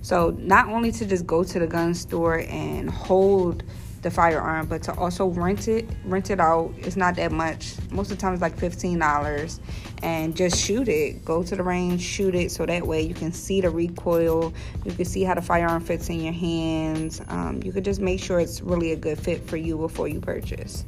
So 0.02 0.32
not 0.40 0.68
only 0.68 0.92
to 0.94 1.06
just 1.06 1.26
go 1.26 1.44
to 1.44 1.60
the 1.60 1.68
gun 1.68 1.94
store 1.94 2.40
and 2.40 2.90
hold 2.90 3.64
the 4.02 4.12
firearm, 4.12 4.68
but 4.68 4.84
to 4.84 4.94
also 4.96 5.28
rent 5.28 5.70
it, 5.70 5.88
rent 6.04 6.30
it 6.30 6.40
out. 6.40 6.74
It's 6.78 6.98
not 6.98 7.16
that 7.16 7.32
much. 7.32 7.76
Most 7.90 8.12
of 8.12 8.18
the 8.18 8.22
time, 8.22 8.34
it's 8.34 8.42
like 8.42 8.58
fifteen 8.58 9.00
dollars, 9.00 9.62
and 10.04 10.36
just 10.36 10.62
shoot 10.62 10.90
it. 10.90 11.24
Go 11.24 11.42
to 11.42 11.56
the 11.56 11.64
range, 11.64 12.02
shoot 12.02 12.36
it, 12.36 12.52
so 12.52 12.66
that 12.66 12.86
way 12.86 13.02
you 13.02 13.14
can 13.14 13.32
see 13.32 13.62
the 13.62 13.70
recoil. 13.70 14.54
You 14.84 14.92
can 14.92 15.06
see 15.06 15.24
how 15.24 15.36
the 15.36 15.42
firearm 15.42 15.82
fits 15.82 16.10
in 16.10 16.20
your 16.20 16.34
hands. 16.34 17.22
Um, 17.30 17.62
you 17.64 17.72
could 17.72 17.86
just 17.86 18.02
make 18.02 18.22
sure 18.22 18.40
it's 18.40 18.62
really 18.62 18.92
a 18.92 18.98
good 18.98 19.18
fit 19.18 19.48
for 19.48 19.56
you 19.58 19.78
before 19.78 20.10
you 20.10 20.20
purchase. 20.20 20.84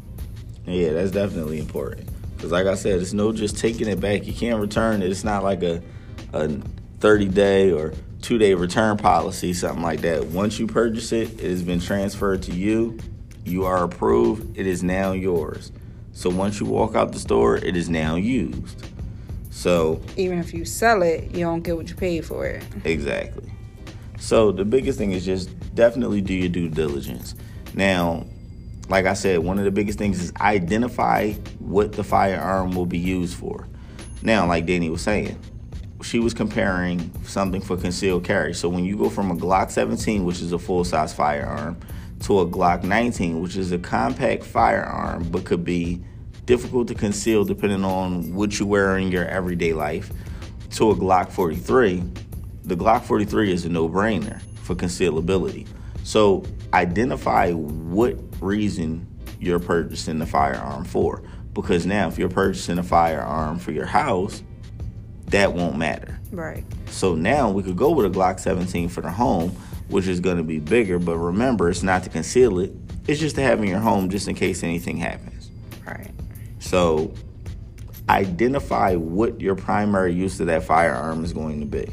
Yeah, 0.66 0.92
that's 0.92 1.12
definitely 1.12 1.60
important. 1.60 2.10
Because, 2.46 2.64
like 2.64 2.72
I 2.72 2.76
said, 2.76 3.02
it's 3.02 3.12
no 3.12 3.32
just 3.32 3.58
taking 3.58 3.88
it 3.88 4.00
back. 4.00 4.28
You 4.28 4.34
can't 4.34 4.62
return 4.62 5.02
it. 5.02 5.10
It's 5.10 5.24
not 5.24 5.44
like 5.44 5.64
a 5.64 5.82
a 6.32 6.48
30 7.00 7.30
day 7.30 7.72
or 7.72 7.92
two 8.22 8.38
day 8.38 8.54
return 8.54 8.98
policy, 8.98 9.52
something 9.52 9.82
like 9.82 10.02
that. 10.02 10.28
Once 10.28 10.60
you 10.60 10.68
purchase 10.68 11.12
it, 11.12 11.40
it 11.40 11.50
has 11.50 11.64
been 11.64 11.80
transferred 11.80 12.44
to 12.44 12.52
you. 12.52 13.00
You 13.46 13.66
are 13.66 13.84
approved. 13.84 14.56
It 14.56 14.68
is 14.68 14.84
now 14.84 15.14
yours. 15.14 15.72
So 16.12 16.30
once 16.30 16.60
you 16.60 16.68
walk 16.68 16.94
out 16.94 17.14
the 17.14 17.20
store, 17.20 17.58
it 17.58 17.76
is 17.76 17.90
now 17.90 18.14
used. 18.16 18.86
So 19.50 20.00
even 20.16 20.38
if 20.38 20.54
you 20.54 20.66
sell 20.66 21.02
it, 21.02 21.32
you 21.32 21.46
don't 21.46 21.64
get 21.64 21.76
what 21.76 21.90
you 21.90 21.96
paid 21.96 22.26
for 22.26 22.46
it. 22.46 22.64
Exactly. 22.84 23.52
So 24.20 24.52
the 24.52 24.66
biggest 24.66 25.00
thing 25.00 25.14
is 25.14 25.26
just 25.26 25.50
definitely 25.74 26.22
do 26.22 26.36
your 26.36 26.50
due 26.50 26.70
diligence. 26.70 27.34
Now, 27.74 28.28
like 28.90 29.06
I 29.06 29.14
said, 29.14 29.40
one 29.40 29.58
of 29.58 29.66
the 29.66 29.72
biggest 29.72 29.98
things 29.98 30.22
is 30.22 30.32
identify 30.40 31.34
what 31.60 31.94
the 31.94 32.04
firearm 32.04 32.72
will 32.76 32.86
be 32.86 33.00
used 33.00 33.36
for. 33.36 33.68
Now, 34.22 34.48
like 34.48 34.66
Danny 34.66 34.90
was 34.90 35.02
saying, 35.02 35.40
she 36.04 36.20
was 36.20 36.34
comparing 36.34 37.12
something 37.24 37.62
for 37.62 37.78
concealed 37.78 38.24
carry. 38.24 38.54
So 38.54 38.70
when 38.70 38.86
you 38.86 38.98
go 38.98 39.10
from 39.10 39.32
a 39.32 39.36
Glock 39.36 39.72
17, 39.72 40.24
which 40.24 40.42
is 40.42 40.52
a 40.52 40.60
full 40.60 40.84
size 40.84 41.14
firearm, 41.14 41.78
to 42.22 42.40
a 42.40 42.48
Glock 42.48 42.84
19, 42.84 43.42
which 43.42 43.56
is 43.56 43.72
a 43.72 43.80
compact 43.80 44.44
firearm 44.44 45.30
but 45.30 45.46
could 45.46 45.64
be 45.64 46.02
difficult 46.46 46.88
to 46.88 46.96
conceal 46.96 47.44
depending 47.44 47.84
on 47.84 48.34
what 48.36 48.60
you 48.60 48.66
wear 48.66 48.98
in 48.98 49.12
your 49.12 49.26
everyday 49.26 49.74
life, 49.74 50.12
to 50.72 50.92
a 50.92 50.96
Glock 50.96 51.32
43, 51.32 52.04
the 52.64 52.76
Glock 52.76 53.04
43 53.04 53.52
is 53.52 53.66
a 53.66 53.70
no 53.70 53.90
brainer 53.90 54.42
for 54.58 54.76
concealability. 54.76 55.68
So 56.04 56.44
identify 56.74 57.52
what 57.52 58.18
reason 58.46 59.08
you're 59.40 59.60
purchasing 59.60 60.20
the 60.20 60.26
firearm 60.26 60.86
for. 60.86 61.24
Because 61.54 61.86
now, 61.86 62.08
if 62.08 62.18
you're 62.18 62.30
purchasing 62.30 62.78
a 62.78 62.84
firearm 62.84 63.60
for 63.60 63.72
your 63.72 63.86
house, 63.86 64.44
that 65.28 65.54
won't 65.54 65.78
matter. 65.78 66.20
Right. 66.32 66.66
So 66.88 67.16
now 67.16 67.50
we 67.50 67.64
could 67.64 67.78
go 67.78 67.92
with 67.92 68.06
a 68.06 68.10
Glock 68.10 68.40
17 68.40 68.90
for 68.90 69.02
the 69.02 69.12
home, 69.12 69.50
which 69.88 70.08
is 70.08 70.20
going 70.20 70.38
to 70.38 70.44
be 70.44 70.60
bigger. 70.60 71.00
But 71.00 71.18
remember, 71.18 71.70
it's 71.70 71.84
not 71.84 72.04
to 72.04 72.10
conceal 72.10 72.60
it, 72.60 72.74
it's 73.08 73.20
just 73.20 73.36
to 73.36 73.42
have 73.42 73.60
in 73.60 73.68
your 73.68 73.80
home 73.80 74.10
just 74.10 74.28
in 74.28 74.36
case 74.36 74.64
anything 74.64 74.98
happens. 74.98 75.50
Right. 75.86 76.12
So 76.60 77.14
identify 78.10 78.96
what 78.96 79.40
your 79.40 79.56
primary 79.56 80.14
use 80.14 80.40
of 80.40 80.48
that 80.48 80.64
firearm 80.64 81.24
is 81.24 81.34
going 81.34 81.60
to 81.60 81.66
be. 81.66 81.88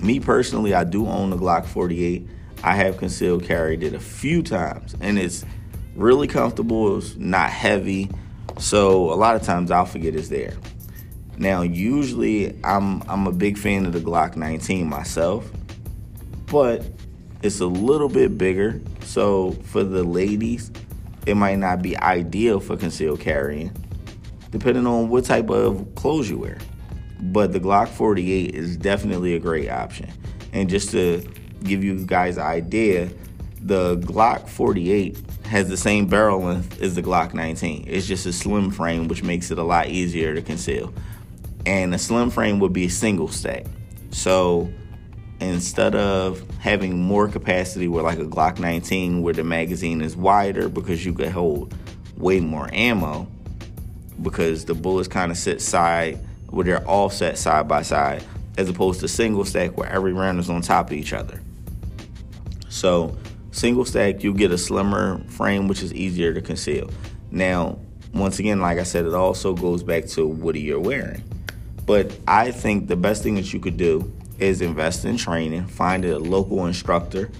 Me 0.00 0.20
personally, 0.20 0.72
I 0.72 0.84
do 0.84 1.06
own 1.06 1.32
a 1.32 1.36
Glock 1.36 1.66
48. 1.66 2.26
I 2.62 2.74
have 2.74 2.98
concealed 2.98 3.44
carried 3.44 3.82
it 3.82 3.94
a 3.94 4.00
few 4.00 4.42
times, 4.42 4.94
and 5.00 5.18
it's 5.18 5.44
really 5.94 6.26
comfortable. 6.26 6.98
It's 6.98 7.16
not 7.16 7.50
heavy, 7.50 8.10
so 8.58 9.12
a 9.12 9.16
lot 9.16 9.36
of 9.36 9.42
times 9.42 9.70
I'll 9.70 9.86
forget 9.86 10.14
it's 10.14 10.28
there. 10.28 10.54
Now, 11.38 11.62
usually 11.62 12.54
I'm 12.64 13.02
I'm 13.08 13.26
a 13.26 13.32
big 13.32 13.56
fan 13.56 13.86
of 13.86 13.92
the 13.92 14.00
Glock 14.00 14.36
19 14.36 14.86
myself, 14.86 15.50
but 16.46 16.84
it's 17.42 17.60
a 17.60 17.66
little 17.66 18.08
bit 18.08 18.36
bigger. 18.36 18.80
So 19.04 19.52
for 19.52 19.82
the 19.82 20.04
ladies, 20.04 20.70
it 21.26 21.36
might 21.36 21.58
not 21.58 21.80
be 21.80 21.96
ideal 21.96 22.60
for 22.60 22.76
concealed 22.76 23.20
carrying, 23.20 23.72
depending 24.50 24.86
on 24.86 25.08
what 25.08 25.24
type 25.24 25.48
of 25.48 25.94
clothes 25.94 26.28
you 26.28 26.38
wear. 26.38 26.58
But 27.22 27.52
the 27.52 27.60
Glock 27.60 27.88
48 27.88 28.54
is 28.54 28.76
definitely 28.76 29.34
a 29.34 29.38
great 29.38 29.70
option. 29.70 30.10
And 30.52 30.68
just 30.68 30.90
to 30.90 31.22
give 31.64 31.84
you 31.84 32.04
guys 32.04 32.36
an 32.36 32.44
idea, 32.44 33.10
the 33.62 33.96
Glock 33.98 34.48
48 34.48 35.18
has 35.46 35.68
the 35.68 35.76
same 35.76 36.06
barrel 36.06 36.40
length 36.40 36.80
as 36.80 36.94
the 36.94 37.02
Glock 37.02 37.34
19. 37.34 37.84
It's 37.88 38.06
just 38.06 38.26
a 38.26 38.32
slim 38.32 38.70
frame, 38.70 39.08
which 39.08 39.22
makes 39.22 39.50
it 39.50 39.58
a 39.58 39.62
lot 39.62 39.88
easier 39.88 40.34
to 40.34 40.42
conceal. 40.42 40.92
And 41.66 41.94
a 41.94 41.98
slim 41.98 42.30
frame 42.30 42.60
would 42.60 42.72
be 42.72 42.86
a 42.86 42.90
single 42.90 43.28
stack. 43.28 43.66
So 44.10 44.70
instead 45.40 45.94
of 45.94 46.42
having 46.58 47.02
more 47.02 47.28
capacity 47.28 47.88
with 47.88 48.04
like 48.04 48.18
a 48.18 48.24
Glock 48.24 48.58
19 48.58 49.22
where 49.22 49.34
the 49.34 49.44
magazine 49.44 50.02
is 50.02 50.16
wider 50.16 50.68
because 50.68 51.04
you 51.04 51.12
could 51.12 51.30
hold 51.30 51.74
way 52.16 52.40
more 52.40 52.68
ammo 52.72 53.26
because 54.22 54.66
the 54.66 54.74
bullets 54.74 55.08
kind 55.08 55.32
of 55.32 55.38
sit 55.38 55.62
side 55.62 56.18
where 56.50 56.64
they're 56.64 56.86
all 56.86 57.08
set 57.08 57.38
side 57.38 57.66
by 57.66 57.80
side 57.80 58.22
as 58.58 58.68
opposed 58.68 59.00
to 59.00 59.08
single 59.08 59.44
stack 59.44 59.76
where 59.76 59.88
every 59.88 60.12
round 60.12 60.38
is 60.38 60.50
on 60.50 60.60
top 60.60 60.88
of 60.88 60.92
each 60.92 61.12
other. 61.12 61.40
So 62.70 63.16
single 63.50 63.84
stack 63.84 64.22
you 64.22 64.32
get 64.32 64.52
a 64.52 64.58
slimmer 64.58 65.22
frame 65.28 65.68
which 65.68 65.82
is 65.82 65.92
easier 65.92 66.32
to 66.32 66.40
conceal. 66.40 66.88
Now, 67.30 67.78
once 68.14 68.38
again, 68.38 68.60
like 68.60 68.78
I 68.78 68.84
said, 68.84 69.04
it 69.04 69.14
also 69.14 69.54
goes 69.54 69.82
back 69.82 70.06
to 70.06 70.26
what 70.26 70.54
you're 70.54 70.80
wearing. 70.80 71.22
But 71.84 72.16
I 72.26 72.50
think 72.50 72.88
the 72.88 72.96
best 72.96 73.22
thing 73.22 73.34
that 73.34 73.52
you 73.52 73.60
could 73.60 73.76
do 73.76 74.12
is 74.38 74.60
invest 74.62 75.04
in 75.04 75.16
training, 75.16 75.66
find 75.66 76.04
a 76.04 76.18
local 76.18 76.66
instructor, 76.66 77.30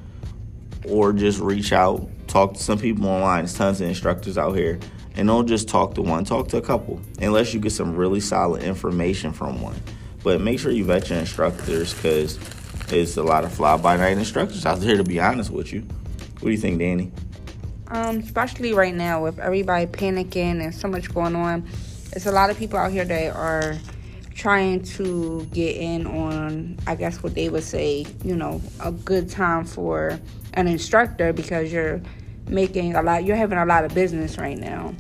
or 0.87 1.13
just 1.13 1.41
reach 1.41 1.73
out, 1.73 2.09
talk 2.27 2.55
to 2.55 2.63
some 2.63 2.79
people 2.79 3.07
online. 3.07 3.45
There's 3.45 3.55
tons 3.55 3.81
of 3.81 3.89
instructors 3.89 4.37
out 4.37 4.53
here. 4.53 4.79
And 5.17 5.27
don't 5.27 5.47
just 5.47 5.69
talk 5.69 5.95
to 5.95 6.03
one, 6.03 6.25
talk 6.25 6.49
to 6.49 6.57
a 6.57 6.63
couple, 6.63 7.01
unless 7.21 7.53
you 7.53 7.61
get 7.61 7.73
some 7.73 7.97
really 7.97 8.21
solid 8.21 8.63
information 8.63 9.33
from 9.33 9.61
one. 9.61 9.81
But 10.23 10.41
make 10.41 10.61
sure 10.61 10.71
you 10.71 10.85
vet 10.85 11.11
your 11.11 11.19
instructors 11.19 11.93
because 11.95 12.39
it's 12.93 13.17
a 13.17 13.23
lot 13.23 13.45
of 13.45 13.53
fly 13.53 13.77
by 13.77 13.97
night 13.97 14.19
instructors 14.19 14.67
out 14.67 14.81
there, 14.81 14.97
to 14.97 15.05
be 15.05 15.21
honest 15.21 15.51
with 15.51 15.73
you. 15.73 15.81
What 15.81 16.43
do 16.43 16.51
you 16.51 16.57
think, 16.59 16.79
Danny? 16.79 17.13
Um, 17.89 18.19
especially 18.19 18.73
right 18.73 18.95
now 18.95 19.23
with 19.23 19.39
everybody 19.39 19.87
panicking 19.87 20.63
and 20.63 20.75
so 20.75 20.89
much 20.89 21.13
going 21.13 21.35
on, 21.35 21.69
it's 22.13 22.27
a 22.27 22.33
lot 22.33 22.51
of 22.51 22.59
people 22.59 22.79
out 22.79 22.93
here 22.93 23.05
that 23.05 23.35
are 23.35 23.77
trying 24.35 24.83
to 24.83 25.45
get 25.53 25.77
in 25.77 26.07
on, 26.07 26.79
I 26.87 26.95
guess, 26.95 27.23
what 27.23 27.35
they 27.35 27.49
would 27.49 27.63
say, 27.63 28.07
you 28.25 28.37
know, 28.37 28.63
a 28.81 28.93
good 28.93 29.29
time 29.29 29.65
for 29.65 30.19
an 30.55 30.67
instructor 30.67 31.33
because 31.33 31.73
you're 31.73 32.01
making 32.49 32.95
a 32.95 33.03
lot, 33.03 33.25
you're 33.25 33.37
having 33.37 33.59
a 33.59 33.67
lot 33.67 33.85
of 33.85 33.95
business 33.95 34.39
right 34.39 34.59
now. 34.59 34.95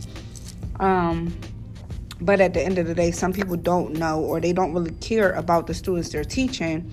Um, 0.78 1.34
but 2.20 2.40
at 2.40 2.54
the 2.54 2.62
end 2.62 2.78
of 2.78 2.86
the 2.86 2.94
day, 2.94 3.10
some 3.10 3.32
people 3.32 3.56
don't 3.56 3.94
know 3.94 4.20
or 4.20 4.40
they 4.40 4.52
don't 4.52 4.74
really 4.74 4.94
care 4.96 5.32
about 5.32 5.66
the 5.66 5.74
students 5.74 6.10
they're 6.10 6.24
teaching. 6.24 6.90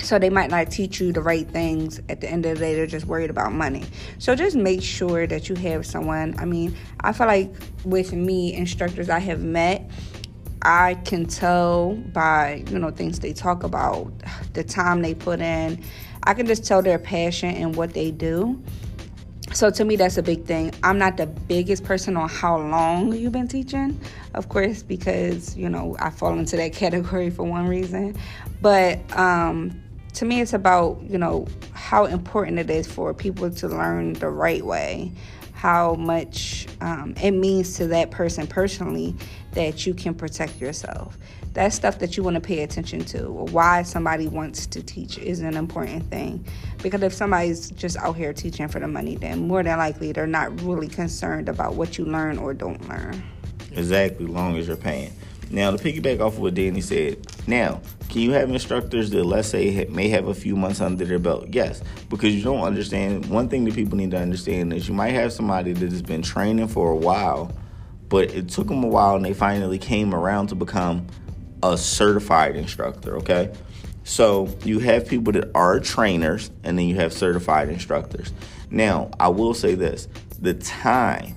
So 0.00 0.18
they 0.18 0.30
might 0.30 0.50
not 0.50 0.70
teach 0.70 1.00
you 1.00 1.12
the 1.12 1.20
right 1.20 1.48
things. 1.48 2.00
At 2.08 2.20
the 2.20 2.30
end 2.30 2.46
of 2.46 2.58
the 2.58 2.64
day, 2.64 2.74
they're 2.74 2.86
just 2.86 3.06
worried 3.06 3.30
about 3.30 3.52
money. 3.52 3.84
So 4.18 4.34
just 4.34 4.56
make 4.56 4.82
sure 4.82 5.26
that 5.26 5.48
you 5.48 5.54
have 5.56 5.84
someone. 5.86 6.34
I 6.38 6.44
mean, 6.44 6.76
I 7.00 7.12
feel 7.12 7.26
like 7.26 7.52
with 7.84 8.12
me, 8.12 8.54
instructors 8.54 9.10
I 9.10 9.18
have 9.18 9.42
met, 9.42 9.90
I 10.62 10.94
can 11.04 11.26
tell 11.26 11.94
by, 11.94 12.64
you 12.70 12.78
know, 12.78 12.90
things 12.90 13.20
they 13.20 13.32
talk 13.32 13.62
about, 13.62 14.12
the 14.54 14.64
time 14.64 15.02
they 15.02 15.14
put 15.14 15.40
in. 15.40 15.82
I 16.24 16.34
can 16.34 16.46
just 16.46 16.66
tell 16.66 16.82
their 16.82 16.98
passion 16.98 17.54
and 17.54 17.76
what 17.76 17.94
they 17.94 18.10
do. 18.10 18.62
So 19.52 19.70
to 19.70 19.84
me, 19.84 19.96
that's 19.96 20.18
a 20.18 20.22
big 20.22 20.44
thing. 20.44 20.72
I'm 20.82 20.98
not 20.98 21.16
the 21.16 21.26
biggest 21.26 21.82
person 21.82 22.16
on 22.16 22.28
how 22.28 22.58
long 22.58 23.14
you've 23.14 23.32
been 23.32 23.48
teaching, 23.48 23.98
of 24.34 24.50
course, 24.50 24.82
because, 24.82 25.56
you 25.56 25.70
know, 25.70 25.96
I 25.98 26.10
fall 26.10 26.38
into 26.38 26.56
that 26.56 26.72
category 26.74 27.30
for 27.30 27.44
one 27.44 27.66
reason. 27.66 28.16
But 28.60 29.00
um, 29.16 29.82
to 30.14 30.24
me, 30.24 30.40
it's 30.40 30.52
about, 30.52 31.00
you 31.02 31.18
know, 31.18 31.46
how 31.72 32.06
important 32.06 32.58
it 32.58 32.70
is 32.70 32.86
for 32.86 33.14
people 33.14 33.50
to 33.50 33.68
learn 33.68 34.14
the 34.14 34.28
right 34.28 34.64
way 34.64 35.12
how 35.58 35.94
much 35.94 36.68
um, 36.80 37.12
it 37.20 37.32
means 37.32 37.74
to 37.74 37.88
that 37.88 38.12
person 38.12 38.46
personally 38.46 39.12
that 39.54 39.84
you 39.84 39.92
can 39.92 40.14
protect 40.14 40.60
yourself. 40.60 41.18
That's 41.52 41.74
stuff 41.74 41.98
that 41.98 42.16
you 42.16 42.22
want 42.22 42.36
to 42.36 42.40
pay 42.40 42.62
attention 42.62 43.04
to. 43.06 43.28
Why 43.28 43.82
somebody 43.82 44.28
wants 44.28 44.66
to 44.66 44.84
teach 44.84 45.18
is 45.18 45.40
an 45.40 45.56
important 45.56 46.08
thing. 46.10 46.46
Because 46.80 47.02
if 47.02 47.12
somebody's 47.12 47.72
just 47.72 47.96
out 47.96 48.14
here 48.14 48.32
teaching 48.32 48.68
for 48.68 48.78
the 48.78 48.86
money, 48.86 49.16
then 49.16 49.48
more 49.48 49.64
than 49.64 49.76
likely 49.78 50.12
they're 50.12 50.28
not 50.28 50.60
really 50.60 50.86
concerned 50.86 51.48
about 51.48 51.74
what 51.74 51.98
you 51.98 52.04
learn 52.04 52.38
or 52.38 52.54
don't 52.54 52.88
learn. 52.88 53.20
Exactly, 53.72 54.26
long 54.26 54.56
as 54.56 54.68
you're 54.68 54.76
paying. 54.76 55.12
Now, 55.50 55.70
to 55.70 55.78
piggyback 55.78 56.20
off 56.20 56.34
of 56.34 56.40
what 56.40 56.54
Danny 56.54 56.80
said, 56.80 57.26
now, 57.46 57.80
can 58.10 58.20
you 58.20 58.32
have 58.32 58.50
instructors 58.50 59.10
that, 59.10 59.24
let's 59.24 59.48
say, 59.48 59.86
may 59.90 60.08
have 60.08 60.28
a 60.28 60.34
few 60.34 60.56
months 60.56 60.80
under 60.80 61.04
their 61.04 61.18
belt? 61.18 61.48
Yes, 61.50 61.82
because 62.10 62.34
you 62.34 62.42
don't 62.42 62.62
understand. 62.62 63.26
One 63.26 63.48
thing 63.48 63.64
that 63.64 63.74
people 63.74 63.96
need 63.96 64.10
to 64.10 64.18
understand 64.18 64.72
is 64.72 64.88
you 64.88 64.94
might 64.94 65.12
have 65.12 65.32
somebody 65.32 65.72
that 65.72 65.90
has 65.90 66.02
been 66.02 66.22
training 66.22 66.68
for 66.68 66.90
a 66.90 66.96
while, 66.96 67.52
but 68.08 68.30
it 68.32 68.48
took 68.48 68.68
them 68.68 68.84
a 68.84 68.88
while 68.88 69.16
and 69.16 69.24
they 69.24 69.34
finally 69.34 69.78
came 69.78 70.14
around 70.14 70.48
to 70.48 70.54
become 70.54 71.06
a 71.62 71.76
certified 71.76 72.56
instructor, 72.56 73.16
okay? 73.16 73.52
So 74.04 74.54
you 74.64 74.78
have 74.78 75.06
people 75.06 75.32
that 75.34 75.50
are 75.54 75.80
trainers 75.80 76.50
and 76.64 76.78
then 76.78 76.86
you 76.86 76.96
have 76.96 77.12
certified 77.12 77.68
instructors. 77.68 78.32
Now, 78.70 79.10
I 79.18 79.28
will 79.28 79.54
say 79.54 79.74
this 79.74 80.08
the 80.40 80.54
time 80.54 81.34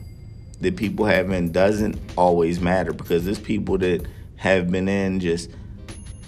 that 0.61 0.75
people 0.75 1.05
have 1.05 1.31
in 1.31 1.51
doesn't 1.51 1.99
always 2.17 2.59
matter 2.59 2.93
because 2.93 3.25
there's 3.25 3.39
people 3.39 3.77
that 3.79 4.05
have 4.37 4.71
been 4.71 4.87
in 4.87 5.19
just 5.19 5.49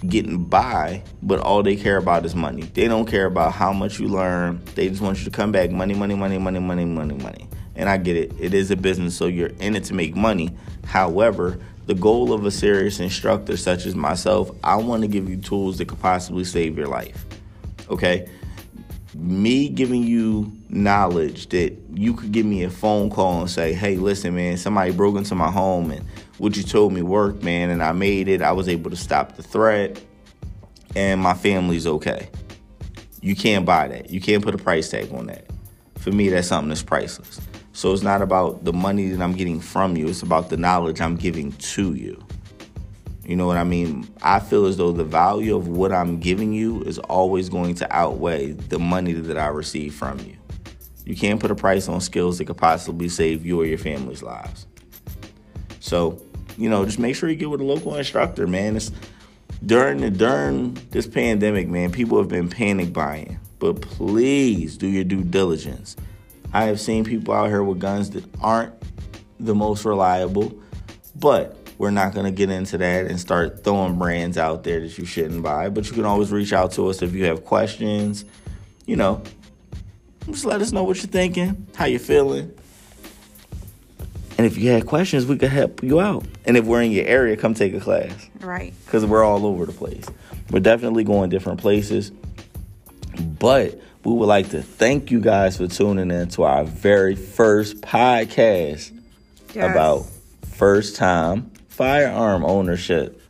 getting 0.08 0.44
by, 0.44 1.02
but 1.22 1.40
all 1.40 1.62
they 1.62 1.76
care 1.76 1.96
about 1.96 2.24
is 2.24 2.34
money. 2.34 2.62
They 2.62 2.86
don't 2.88 3.06
care 3.06 3.26
about 3.26 3.52
how 3.52 3.72
much 3.72 3.98
you 3.98 4.08
learn. 4.08 4.62
They 4.74 4.88
just 4.88 5.00
want 5.00 5.18
you 5.18 5.24
to 5.24 5.30
come 5.30 5.52
back 5.52 5.70
money, 5.70 5.94
money, 5.94 6.14
money, 6.14 6.38
money, 6.38 6.58
money, 6.58 6.84
money, 6.84 7.14
money. 7.14 7.48
And 7.76 7.88
I 7.88 7.96
get 7.96 8.16
it. 8.16 8.32
It 8.38 8.54
is 8.54 8.70
a 8.70 8.76
business, 8.76 9.16
so 9.16 9.26
you're 9.26 9.52
in 9.60 9.74
it 9.74 9.84
to 9.84 9.94
make 9.94 10.14
money. 10.14 10.54
However, 10.84 11.58
the 11.86 11.94
goal 11.94 12.32
of 12.32 12.44
a 12.46 12.50
serious 12.50 13.00
instructor 13.00 13.56
such 13.56 13.86
as 13.86 13.94
myself, 13.94 14.50
I 14.62 14.76
want 14.76 15.02
to 15.02 15.08
give 15.08 15.28
you 15.28 15.36
tools 15.36 15.78
that 15.78 15.88
could 15.88 16.00
possibly 16.00 16.44
save 16.44 16.78
your 16.78 16.86
life. 16.86 17.24
Okay? 17.90 18.28
Me 19.14 19.68
giving 19.68 20.02
you 20.02 20.52
knowledge 20.68 21.48
that 21.48 21.76
you 21.94 22.14
could 22.14 22.32
give 22.32 22.44
me 22.44 22.64
a 22.64 22.70
phone 22.70 23.10
call 23.10 23.40
and 23.40 23.50
say, 23.50 23.72
hey, 23.72 23.96
listen, 23.96 24.34
man, 24.34 24.56
somebody 24.56 24.90
broke 24.90 25.16
into 25.16 25.34
my 25.34 25.50
home 25.50 25.90
and 25.90 26.04
what 26.38 26.56
you 26.56 26.62
told 26.62 26.92
me 26.92 27.02
worked, 27.02 27.42
man, 27.42 27.70
and 27.70 27.82
I 27.82 27.92
made 27.92 28.28
it. 28.28 28.42
I 28.42 28.52
was 28.52 28.68
able 28.68 28.90
to 28.90 28.96
stop 28.96 29.36
the 29.36 29.42
threat 29.42 30.00
and 30.96 31.20
my 31.20 31.34
family's 31.34 31.86
okay. 31.86 32.28
You 33.20 33.34
can't 33.34 33.64
buy 33.64 33.88
that. 33.88 34.10
You 34.10 34.20
can't 34.20 34.42
put 34.42 34.54
a 34.54 34.58
price 34.58 34.90
tag 34.90 35.12
on 35.12 35.26
that. 35.26 35.46
For 35.98 36.10
me, 36.10 36.28
that's 36.28 36.48
something 36.48 36.68
that's 36.68 36.82
priceless. 36.82 37.40
So 37.72 37.92
it's 37.92 38.02
not 38.02 38.22
about 38.22 38.64
the 38.64 38.72
money 38.72 39.08
that 39.08 39.22
I'm 39.22 39.34
getting 39.34 39.60
from 39.60 39.96
you, 39.96 40.08
it's 40.08 40.22
about 40.22 40.50
the 40.50 40.56
knowledge 40.56 41.00
I'm 41.00 41.16
giving 41.16 41.52
to 41.52 41.94
you. 41.94 42.24
You 43.26 43.36
know 43.36 43.46
what 43.46 43.56
I 43.56 43.64
mean? 43.64 44.08
I 44.22 44.38
feel 44.38 44.66
as 44.66 44.76
though 44.76 44.92
the 44.92 45.04
value 45.04 45.56
of 45.56 45.68
what 45.68 45.92
I'm 45.92 46.18
giving 46.18 46.52
you 46.52 46.82
is 46.82 46.98
always 46.98 47.48
going 47.48 47.74
to 47.76 47.96
outweigh 47.96 48.52
the 48.52 48.78
money 48.78 49.12
that 49.12 49.38
I 49.38 49.46
receive 49.46 49.94
from 49.94 50.18
you. 50.20 50.36
You 51.06 51.16
can't 51.16 51.40
put 51.40 51.50
a 51.50 51.54
price 51.54 51.88
on 51.88 52.00
skills 52.00 52.38
that 52.38 52.46
could 52.46 52.56
possibly 52.56 53.08
save 53.08 53.44
you 53.44 53.60
or 53.60 53.66
your 53.66 53.78
family's 53.78 54.22
lives. 54.22 54.66
So, 55.80 56.20
you 56.56 56.68
know, 56.68 56.84
just 56.84 56.98
make 56.98 57.16
sure 57.16 57.28
you 57.28 57.36
get 57.36 57.50
with 57.50 57.60
a 57.60 57.64
local 57.64 57.94
instructor, 57.96 58.46
man. 58.46 58.76
It's 58.76 58.90
during 59.64 60.00
the 60.00 60.10
during 60.10 60.74
this 60.90 61.06
pandemic, 61.06 61.68
man, 61.68 61.92
people 61.92 62.18
have 62.18 62.28
been 62.28 62.48
panic 62.48 62.92
buying. 62.92 63.38
But 63.58 63.80
please 63.80 64.76
do 64.76 64.86
your 64.86 65.04
due 65.04 65.22
diligence. 65.22 65.96
I 66.52 66.64
have 66.64 66.80
seen 66.80 67.04
people 67.04 67.34
out 67.34 67.48
here 67.48 67.62
with 67.62 67.80
guns 67.80 68.10
that 68.10 68.24
aren't 68.40 68.74
the 69.40 69.54
most 69.54 69.84
reliable, 69.84 70.54
but 71.16 71.63
we're 71.78 71.90
not 71.90 72.14
going 72.14 72.26
to 72.26 72.32
get 72.32 72.50
into 72.50 72.78
that 72.78 73.06
and 73.06 73.18
start 73.18 73.64
throwing 73.64 73.98
brands 73.98 74.38
out 74.38 74.64
there 74.64 74.80
that 74.80 74.96
you 74.98 75.04
shouldn't 75.04 75.42
buy. 75.42 75.68
But 75.68 75.86
you 75.86 75.92
can 75.92 76.04
always 76.04 76.30
reach 76.30 76.52
out 76.52 76.72
to 76.72 76.88
us 76.88 77.02
if 77.02 77.14
you 77.14 77.24
have 77.24 77.44
questions. 77.44 78.24
You 78.86 78.96
know, 78.96 79.22
just 80.26 80.44
let 80.44 80.60
us 80.60 80.72
know 80.72 80.84
what 80.84 80.96
you're 80.98 81.06
thinking, 81.06 81.66
how 81.74 81.86
you're 81.86 81.98
feeling. 81.98 82.52
And 84.36 84.46
if 84.46 84.58
you 84.58 84.70
had 84.70 84.86
questions, 84.86 85.26
we 85.26 85.36
could 85.36 85.50
help 85.50 85.82
you 85.82 86.00
out. 86.00 86.24
And 86.44 86.56
if 86.56 86.64
we're 86.64 86.82
in 86.82 86.90
your 86.90 87.06
area, 87.06 87.36
come 87.36 87.54
take 87.54 87.72
a 87.74 87.80
class. 87.80 88.28
Right. 88.40 88.74
Because 88.84 89.04
we're 89.06 89.24
all 89.24 89.46
over 89.46 89.64
the 89.64 89.72
place. 89.72 90.06
We're 90.50 90.60
definitely 90.60 91.04
going 91.04 91.30
different 91.30 91.60
places. 91.60 92.10
But 93.38 93.80
we 94.04 94.12
would 94.12 94.26
like 94.26 94.50
to 94.50 94.60
thank 94.60 95.10
you 95.10 95.20
guys 95.20 95.56
for 95.56 95.68
tuning 95.68 96.10
in 96.10 96.28
to 96.30 96.42
our 96.42 96.64
very 96.64 97.14
first 97.14 97.80
podcast 97.80 98.92
yes. 99.54 99.70
about 99.70 100.06
first 100.56 100.96
time 100.96 101.50
firearm 101.74 102.44
ownership. 102.44 103.20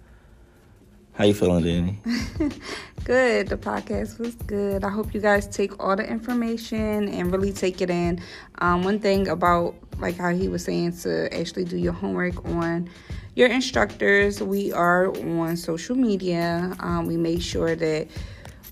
How 1.14 1.24
you 1.24 1.32
feeling, 1.32 1.64
Danny? 1.64 1.98
good. 3.04 3.48
The 3.48 3.56
podcast 3.56 4.18
was 4.18 4.34
good. 4.34 4.84
I 4.84 4.90
hope 4.90 5.14
you 5.14 5.20
guys 5.20 5.46
take 5.46 5.82
all 5.82 5.96
the 5.96 6.06
information 6.06 7.08
and 7.08 7.32
really 7.32 7.52
take 7.52 7.80
it 7.80 7.88
in. 7.88 8.20
Um, 8.58 8.82
one 8.82 8.98
thing 8.98 9.28
about 9.28 9.76
like 9.98 10.18
how 10.18 10.30
he 10.30 10.48
was 10.48 10.62
saying 10.62 10.92
to 10.98 11.32
actually 11.34 11.64
do 11.64 11.78
your 11.78 11.94
homework 11.94 12.44
on 12.44 12.90
your 13.34 13.48
instructors. 13.48 14.42
We 14.42 14.72
are 14.72 15.08
on 15.16 15.56
social 15.56 15.96
media. 15.96 16.76
Um, 16.80 17.06
we 17.06 17.16
make 17.16 17.40
sure 17.40 17.74
that 17.74 18.08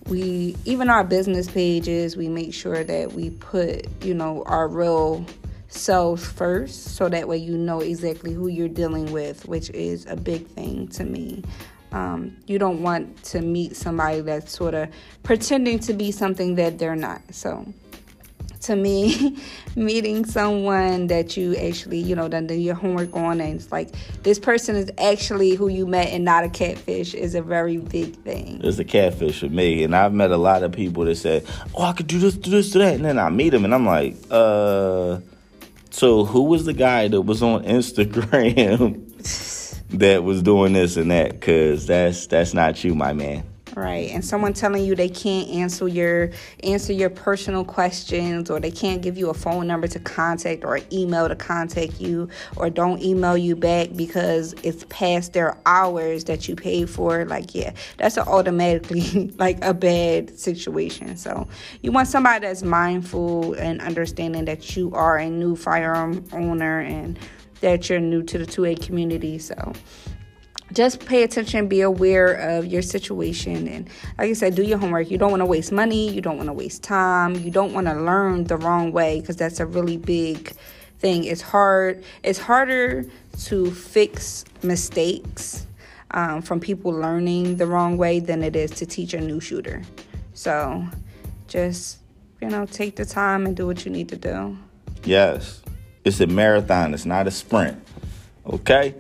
we 0.06 0.54
even 0.64 0.90
our 0.90 1.04
business 1.04 1.48
pages 1.48 2.16
we 2.16 2.28
make 2.28 2.52
sure 2.52 2.82
that 2.82 3.12
we 3.12 3.30
put 3.30 3.86
you 4.02 4.12
know 4.12 4.42
our 4.46 4.66
real 4.66 5.24
selves 5.72 6.26
first 6.26 6.96
so 6.96 7.08
that 7.08 7.26
way 7.26 7.36
you 7.36 7.56
know 7.56 7.80
exactly 7.80 8.32
who 8.32 8.48
you're 8.48 8.68
dealing 8.68 9.10
with 9.12 9.46
which 9.46 9.70
is 9.70 10.06
a 10.06 10.16
big 10.16 10.46
thing 10.48 10.88
to 10.88 11.04
me. 11.04 11.42
Um, 11.92 12.36
you 12.46 12.58
don't 12.58 12.82
want 12.82 13.22
to 13.24 13.42
meet 13.42 13.76
somebody 13.76 14.22
that's 14.22 14.56
sort 14.56 14.72
of 14.72 14.88
pretending 15.22 15.78
to 15.80 15.92
be 15.92 16.10
something 16.10 16.54
that 16.54 16.78
they're 16.78 16.96
not. 16.96 17.20
So 17.34 17.66
to 18.62 18.76
me 18.76 19.36
meeting 19.76 20.24
someone 20.24 21.08
that 21.08 21.36
you 21.36 21.54
actually 21.56 21.98
you 21.98 22.14
know 22.14 22.28
done 22.28 22.46
do 22.46 22.54
your 22.54 22.74
homework 22.74 23.14
on 23.14 23.40
and 23.40 23.56
it's 23.56 23.72
like 23.72 23.90
this 24.22 24.38
person 24.38 24.76
is 24.76 24.90
actually 24.98 25.54
who 25.54 25.68
you 25.68 25.86
met 25.86 26.08
and 26.08 26.24
not 26.24 26.44
a 26.44 26.48
catfish 26.48 27.12
is 27.14 27.34
a 27.34 27.42
very 27.42 27.78
big 27.78 28.14
thing. 28.22 28.60
It's 28.62 28.78
a 28.78 28.84
catfish 28.84 29.40
for 29.40 29.48
me. 29.48 29.82
And 29.82 29.94
i've 29.94 30.12
met 30.12 30.30
a 30.30 30.36
lot 30.36 30.62
of 30.62 30.72
people 30.72 31.04
that 31.04 31.16
say 31.16 31.42
oh 31.74 31.82
i 31.82 31.92
could 31.92 32.06
do 32.06 32.18
this 32.18 32.34
do 32.34 32.50
this 32.50 32.70
do 32.70 32.78
that. 32.78 32.94
And 32.94 33.04
then 33.04 33.18
i 33.18 33.28
meet 33.28 33.50
them 33.50 33.64
and 33.64 33.74
i'm 33.74 33.86
like 33.86 34.16
uh 34.30 35.18
so 35.92 36.24
who 36.24 36.42
was 36.42 36.64
the 36.64 36.72
guy 36.72 37.08
that 37.08 37.22
was 37.22 37.42
on 37.42 37.62
instagram 37.64 39.08
that 39.90 40.24
was 40.24 40.42
doing 40.42 40.72
this 40.72 40.96
and 40.96 41.10
that? 41.10 41.32
Because 41.32 41.86
that's 41.86 42.26
that's 42.26 42.54
not 42.54 42.82
you 42.82 42.94
my 42.94 43.12
man 43.12 43.44
right 43.74 44.10
and 44.10 44.24
someone 44.24 44.52
telling 44.52 44.84
you 44.84 44.94
they 44.94 45.08
can't 45.08 45.48
answer 45.48 45.88
your 45.88 46.30
answer 46.62 46.92
your 46.92 47.10
personal 47.10 47.64
questions 47.64 48.50
or 48.50 48.60
they 48.60 48.70
can't 48.70 49.02
give 49.02 49.16
you 49.16 49.30
a 49.30 49.34
phone 49.34 49.66
number 49.66 49.88
to 49.88 49.98
contact 49.98 50.64
or 50.64 50.80
email 50.92 51.28
to 51.28 51.36
contact 51.36 52.00
you 52.00 52.28
or 52.56 52.70
don't 52.70 53.02
email 53.02 53.36
you 53.36 53.56
back 53.56 53.88
because 53.96 54.54
it's 54.62 54.84
past 54.88 55.32
their 55.32 55.56
hours 55.66 56.24
that 56.24 56.48
you 56.48 56.56
paid 56.56 56.88
for 56.88 57.24
like 57.24 57.54
yeah 57.54 57.72
that's 57.98 58.18
automatically 58.18 59.32
like 59.38 59.62
a 59.64 59.74
bad 59.74 60.38
situation. 60.38 61.16
So 61.16 61.46
you 61.82 61.92
want 61.92 62.08
somebody 62.08 62.46
that's 62.46 62.62
mindful 62.62 63.54
and 63.54 63.80
understanding 63.80 64.44
that 64.46 64.76
you 64.76 64.92
are 64.94 65.18
a 65.18 65.28
new 65.28 65.56
firearm 65.56 66.24
owner 66.32 66.80
and 66.80 67.18
that 67.60 67.88
you're 67.88 68.00
new 68.00 68.22
to 68.24 68.38
the 68.38 68.46
2A 68.46 68.84
community 68.84 69.38
so 69.38 69.72
just 70.72 71.04
pay 71.04 71.22
attention, 71.22 71.68
be 71.68 71.80
aware 71.80 72.34
of 72.34 72.66
your 72.66 72.82
situation, 72.82 73.68
and 73.68 73.88
like 74.18 74.30
I 74.30 74.32
said, 74.32 74.54
do 74.54 74.62
your 74.62 74.78
homework. 74.78 75.10
You 75.10 75.18
don't 75.18 75.30
want 75.30 75.40
to 75.40 75.46
waste 75.46 75.72
money, 75.72 76.10
you 76.10 76.20
don't 76.20 76.36
want 76.36 76.48
to 76.48 76.52
waste 76.52 76.82
time, 76.82 77.34
you 77.36 77.50
don't 77.50 77.72
want 77.72 77.86
to 77.86 77.94
learn 77.94 78.44
the 78.44 78.56
wrong 78.56 78.92
way 78.92 79.20
because 79.20 79.36
that's 79.36 79.60
a 79.60 79.66
really 79.66 79.96
big 79.96 80.52
thing. 80.98 81.24
It's 81.24 81.42
hard. 81.42 82.04
It's 82.22 82.38
harder 82.38 83.04
to 83.44 83.70
fix 83.70 84.44
mistakes 84.62 85.66
um, 86.12 86.42
from 86.42 86.60
people 86.60 86.92
learning 86.92 87.56
the 87.56 87.66
wrong 87.66 87.96
way 87.96 88.20
than 88.20 88.42
it 88.42 88.56
is 88.56 88.70
to 88.72 88.86
teach 88.86 89.14
a 89.14 89.20
new 89.20 89.40
shooter. 89.40 89.82
So, 90.34 90.86
just 91.48 91.98
you 92.40 92.48
know, 92.48 92.66
take 92.66 92.96
the 92.96 93.04
time 93.04 93.46
and 93.46 93.56
do 93.56 93.66
what 93.66 93.84
you 93.84 93.90
need 93.90 94.08
to 94.08 94.16
do. 94.16 94.58
Yes, 95.04 95.62
it's 96.04 96.20
a 96.20 96.26
marathon. 96.26 96.92
It's 96.92 97.06
not 97.06 97.26
a 97.26 97.30
sprint. 97.30 97.80
Okay, 98.44 98.94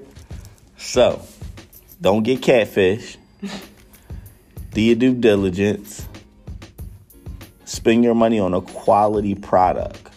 so 0.76 1.22
don't 2.02 2.22
get 2.22 2.42
catfish. 2.42 3.16
Do 4.72 4.80
your 4.82 4.96
due 4.96 5.14
diligence. 5.14 6.06
Spend 7.64 8.04
your 8.04 8.14
money 8.14 8.38
on 8.38 8.52
a 8.52 8.60
quality 8.60 9.34
product. 9.34 10.08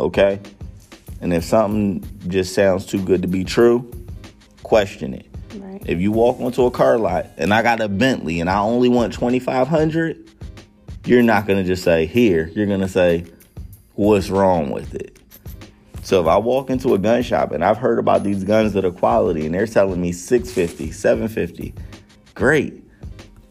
Okay? 0.00 0.40
And 1.20 1.34
if 1.34 1.44
something 1.44 2.08
just 2.28 2.54
sounds 2.54 2.86
too 2.86 3.02
good 3.02 3.20
to 3.22 3.28
be 3.28 3.44
true, 3.44 3.90
question 4.62 5.12
it. 5.12 5.26
Right. 5.56 5.82
If 5.84 6.00
you 6.00 6.12
walk 6.12 6.40
onto 6.40 6.64
a 6.64 6.70
car 6.70 6.96
lot 6.96 7.26
and 7.36 7.52
I 7.52 7.62
got 7.62 7.82
a 7.82 7.88
Bentley 7.88 8.40
and 8.40 8.48
I 8.48 8.60
only 8.60 8.88
want 8.88 9.12
2500 9.12 10.26
you're 11.06 11.22
not 11.22 11.46
going 11.46 11.62
to 11.62 11.64
just 11.64 11.84
say, 11.84 12.06
here. 12.06 12.50
You're 12.54 12.66
going 12.66 12.80
to 12.80 12.88
say, 12.88 13.24
what's 13.94 14.28
wrong 14.28 14.70
with 14.70 14.94
it? 14.94 15.15
So 16.06 16.20
if 16.20 16.28
I 16.28 16.36
walk 16.36 16.70
into 16.70 16.94
a 16.94 16.98
gun 16.98 17.24
shop 17.24 17.50
and 17.50 17.64
I've 17.64 17.78
heard 17.78 17.98
about 17.98 18.22
these 18.22 18.44
guns 18.44 18.74
that 18.74 18.84
are 18.84 18.92
quality 18.92 19.44
and 19.44 19.52
they're 19.52 19.66
telling 19.66 20.00
me 20.00 20.12
650, 20.12 20.92
750, 20.92 21.74
great. 22.36 22.74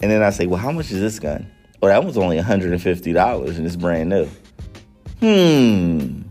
And 0.01 0.09
then 0.09 0.23
I 0.23 0.29
say, 0.29 0.47
well, 0.47 0.61
how 0.61 0.71
much 0.71 0.89
is 0.89 1.01
this 1.01 1.19
gun? 1.19 1.51
Oh, 1.81 1.87
that 1.87 2.05
was 2.05 2.17
only 2.17 2.37
$150 2.37 3.57
and 3.57 3.65
it's 3.67 3.75
brand 3.75 4.09
new. 4.09 4.29
Hmm. 5.19 6.21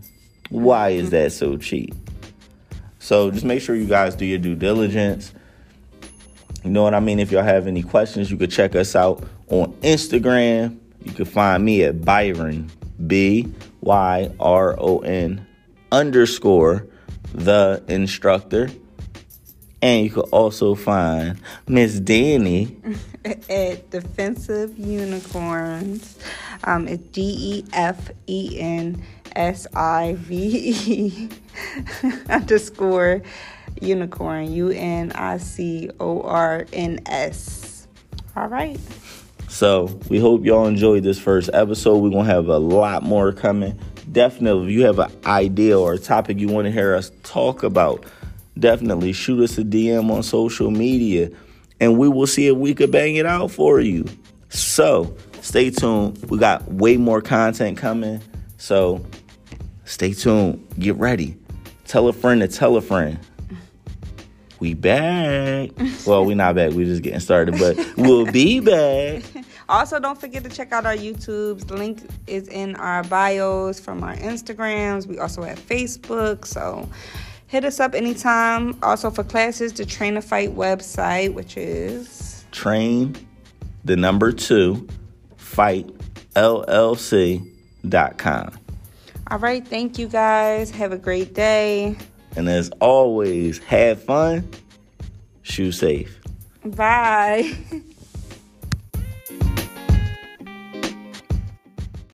Why 0.49 0.89
is 0.89 1.11
that 1.11 1.31
so 1.31 1.57
cheap? 1.57 1.93
So 2.97 3.29
just 3.29 3.45
make 3.45 3.61
sure 3.61 3.75
you 3.75 3.85
guys 3.85 4.15
do 4.15 4.25
your 4.25 4.39
due 4.39 4.55
diligence. 4.55 5.31
You 6.63 6.71
know 6.71 6.81
what 6.81 6.95
I 6.95 7.01
mean? 7.01 7.19
If 7.19 7.31
y'all 7.31 7.43
have 7.43 7.67
any 7.67 7.83
questions, 7.83 8.31
you 8.31 8.37
could 8.37 8.49
check 8.49 8.75
us 8.75 8.95
out 8.95 9.23
on 9.49 9.73
Instagram. 9.83 10.79
You 11.03 11.11
can 11.11 11.25
find 11.25 11.63
me 11.63 11.83
at 11.83 12.03
Byron, 12.03 12.71
B 13.05 13.53
Y 13.81 14.31
R 14.39 14.75
O 14.79 15.01
N 15.01 15.44
underscore 15.95 16.87
the 17.33 17.81
instructor. 17.87 18.69
And 19.81 20.03
you 20.03 20.09
could 20.09 20.29
also 20.31 20.75
find 20.75 21.39
Miss 21.67 21.99
Danny 21.99 22.75
at 23.49 23.89
Defensive 23.91 24.77
Unicorns. 24.77 26.17
Um, 26.63 26.87
it's 26.87 27.03
D 27.09 27.21
E 27.21 27.65
F 27.71 28.09
E 28.27 28.57
N 28.59 29.03
S 29.35 29.67
I 29.75 30.15
V 30.17 30.75
E 30.87 31.29
underscore 32.29 33.21
unicorn. 33.79 34.51
U 34.51 34.69
N 34.71 35.11
I 35.13 35.37
C 35.37 35.89
O 35.99 36.21
R 36.23 36.65
N 36.73 36.99
S. 37.05 37.87
All 38.35 38.47
right. 38.47 38.79
So 39.49 39.99
we 40.09 40.19
hope 40.19 40.43
y'all 40.43 40.65
enjoyed 40.65 41.03
this 41.03 41.19
first 41.19 41.49
episode. 41.53 41.97
We're 41.99 42.09
gonna 42.09 42.25
have 42.25 42.47
a 42.47 42.57
lot 42.57 43.03
more 43.03 43.31
coming 43.31 43.79
definitely, 44.15 44.65
if 44.65 44.71
you 44.71 44.85
have 44.85 44.97
an 44.97 45.11
idea 45.27 45.77
or 45.77 45.93
a 45.93 45.99
topic 45.99 46.39
you 46.39 46.47
want 46.47 46.65
to 46.65 46.71
hear 46.71 46.95
us 46.95 47.11
talk 47.21 47.61
about, 47.61 48.03
definitely 48.57 49.13
shoot 49.13 49.43
us 49.43 49.57
a 49.59 49.63
DM 49.63 50.09
on 50.09 50.23
social 50.23 50.71
media 50.71 51.29
and 51.79 51.99
we 51.99 52.07
will 52.07 52.25
see 52.25 52.47
if 52.47 52.55
we 52.55 52.73
could 52.73 52.89
bang 52.89 53.17
it 53.17 53.25
out 53.25 53.51
for 53.51 53.81
you. 53.81 54.05
So 54.49 55.15
stay 55.41 55.69
tuned. 55.69 56.17
We 56.29 56.37
got 56.37 56.65
way 56.71 56.95
more 56.95 57.21
content 57.21 57.77
coming. 57.77 58.21
So 58.57 59.05
stay 59.83 60.13
tuned. 60.13 60.65
Get 60.79 60.95
ready. 60.95 61.37
Tell 61.85 62.07
a 62.07 62.13
friend 62.13 62.39
to 62.41 62.47
tell 62.47 62.77
a 62.77 62.81
friend. 62.81 63.19
We 64.59 64.73
back. 64.73 65.71
Well, 66.07 66.23
we 66.23 66.35
not 66.35 66.55
back. 66.55 66.71
We 66.71 66.85
just 66.85 67.01
getting 67.01 67.19
started, 67.19 67.57
but 67.57 67.77
we'll 67.97 68.31
be 68.31 68.59
back. 68.59 69.23
Also, 69.67 69.99
don't 69.99 70.19
forget 70.19 70.43
to 70.43 70.49
check 70.49 70.71
out 70.71 70.85
our 70.85 70.95
YouTubes. 70.95 71.67
The 71.67 71.75
link 71.75 72.07
is 72.27 72.47
in 72.47 72.75
our 72.75 73.03
bios 73.03 73.79
from 73.79 74.03
our 74.03 74.15
Instagrams. 74.15 75.07
We 75.07 75.17
also 75.17 75.41
have 75.41 75.59
Facebook. 75.59 76.45
So 76.45 76.87
hit 77.47 77.65
us 77.65 77.79
up 77.79 77.95
anytime. 77.95 78.77
Also, 78.83 79.09
for 79.09 79.23
classes, 79.23 79.73
the 79.73 79.85
Train 79.85 80.15
to 80.15 80.21
Fight 80.21 80.55
website, 80.55 81.33
which 81.33 81.57
is 81.57 82.45
train 82.51 83.15
the 83.83 83.95
number 83.95 84.31
two 84.31 84.87
fight 85.35 85.87
llc.com. 86.35 87.39
All 89.31 89.39
right, 89.39 89.67
thank 89.67 89.97
you 89.97 90.07
guys. 90.07 90.69
Have 90.71 90.91
a 90.91 90.97
great 90.97 91.33
day. 91.33 91.97
And 92.35 92.47
as 92.49 92.69
always, 92.79 93.57
have 93.59 94.03
fun, 94.03 94.47
shoot 95.41 95.71
safe. 95.71 96.19
Bye. 96.63 97.53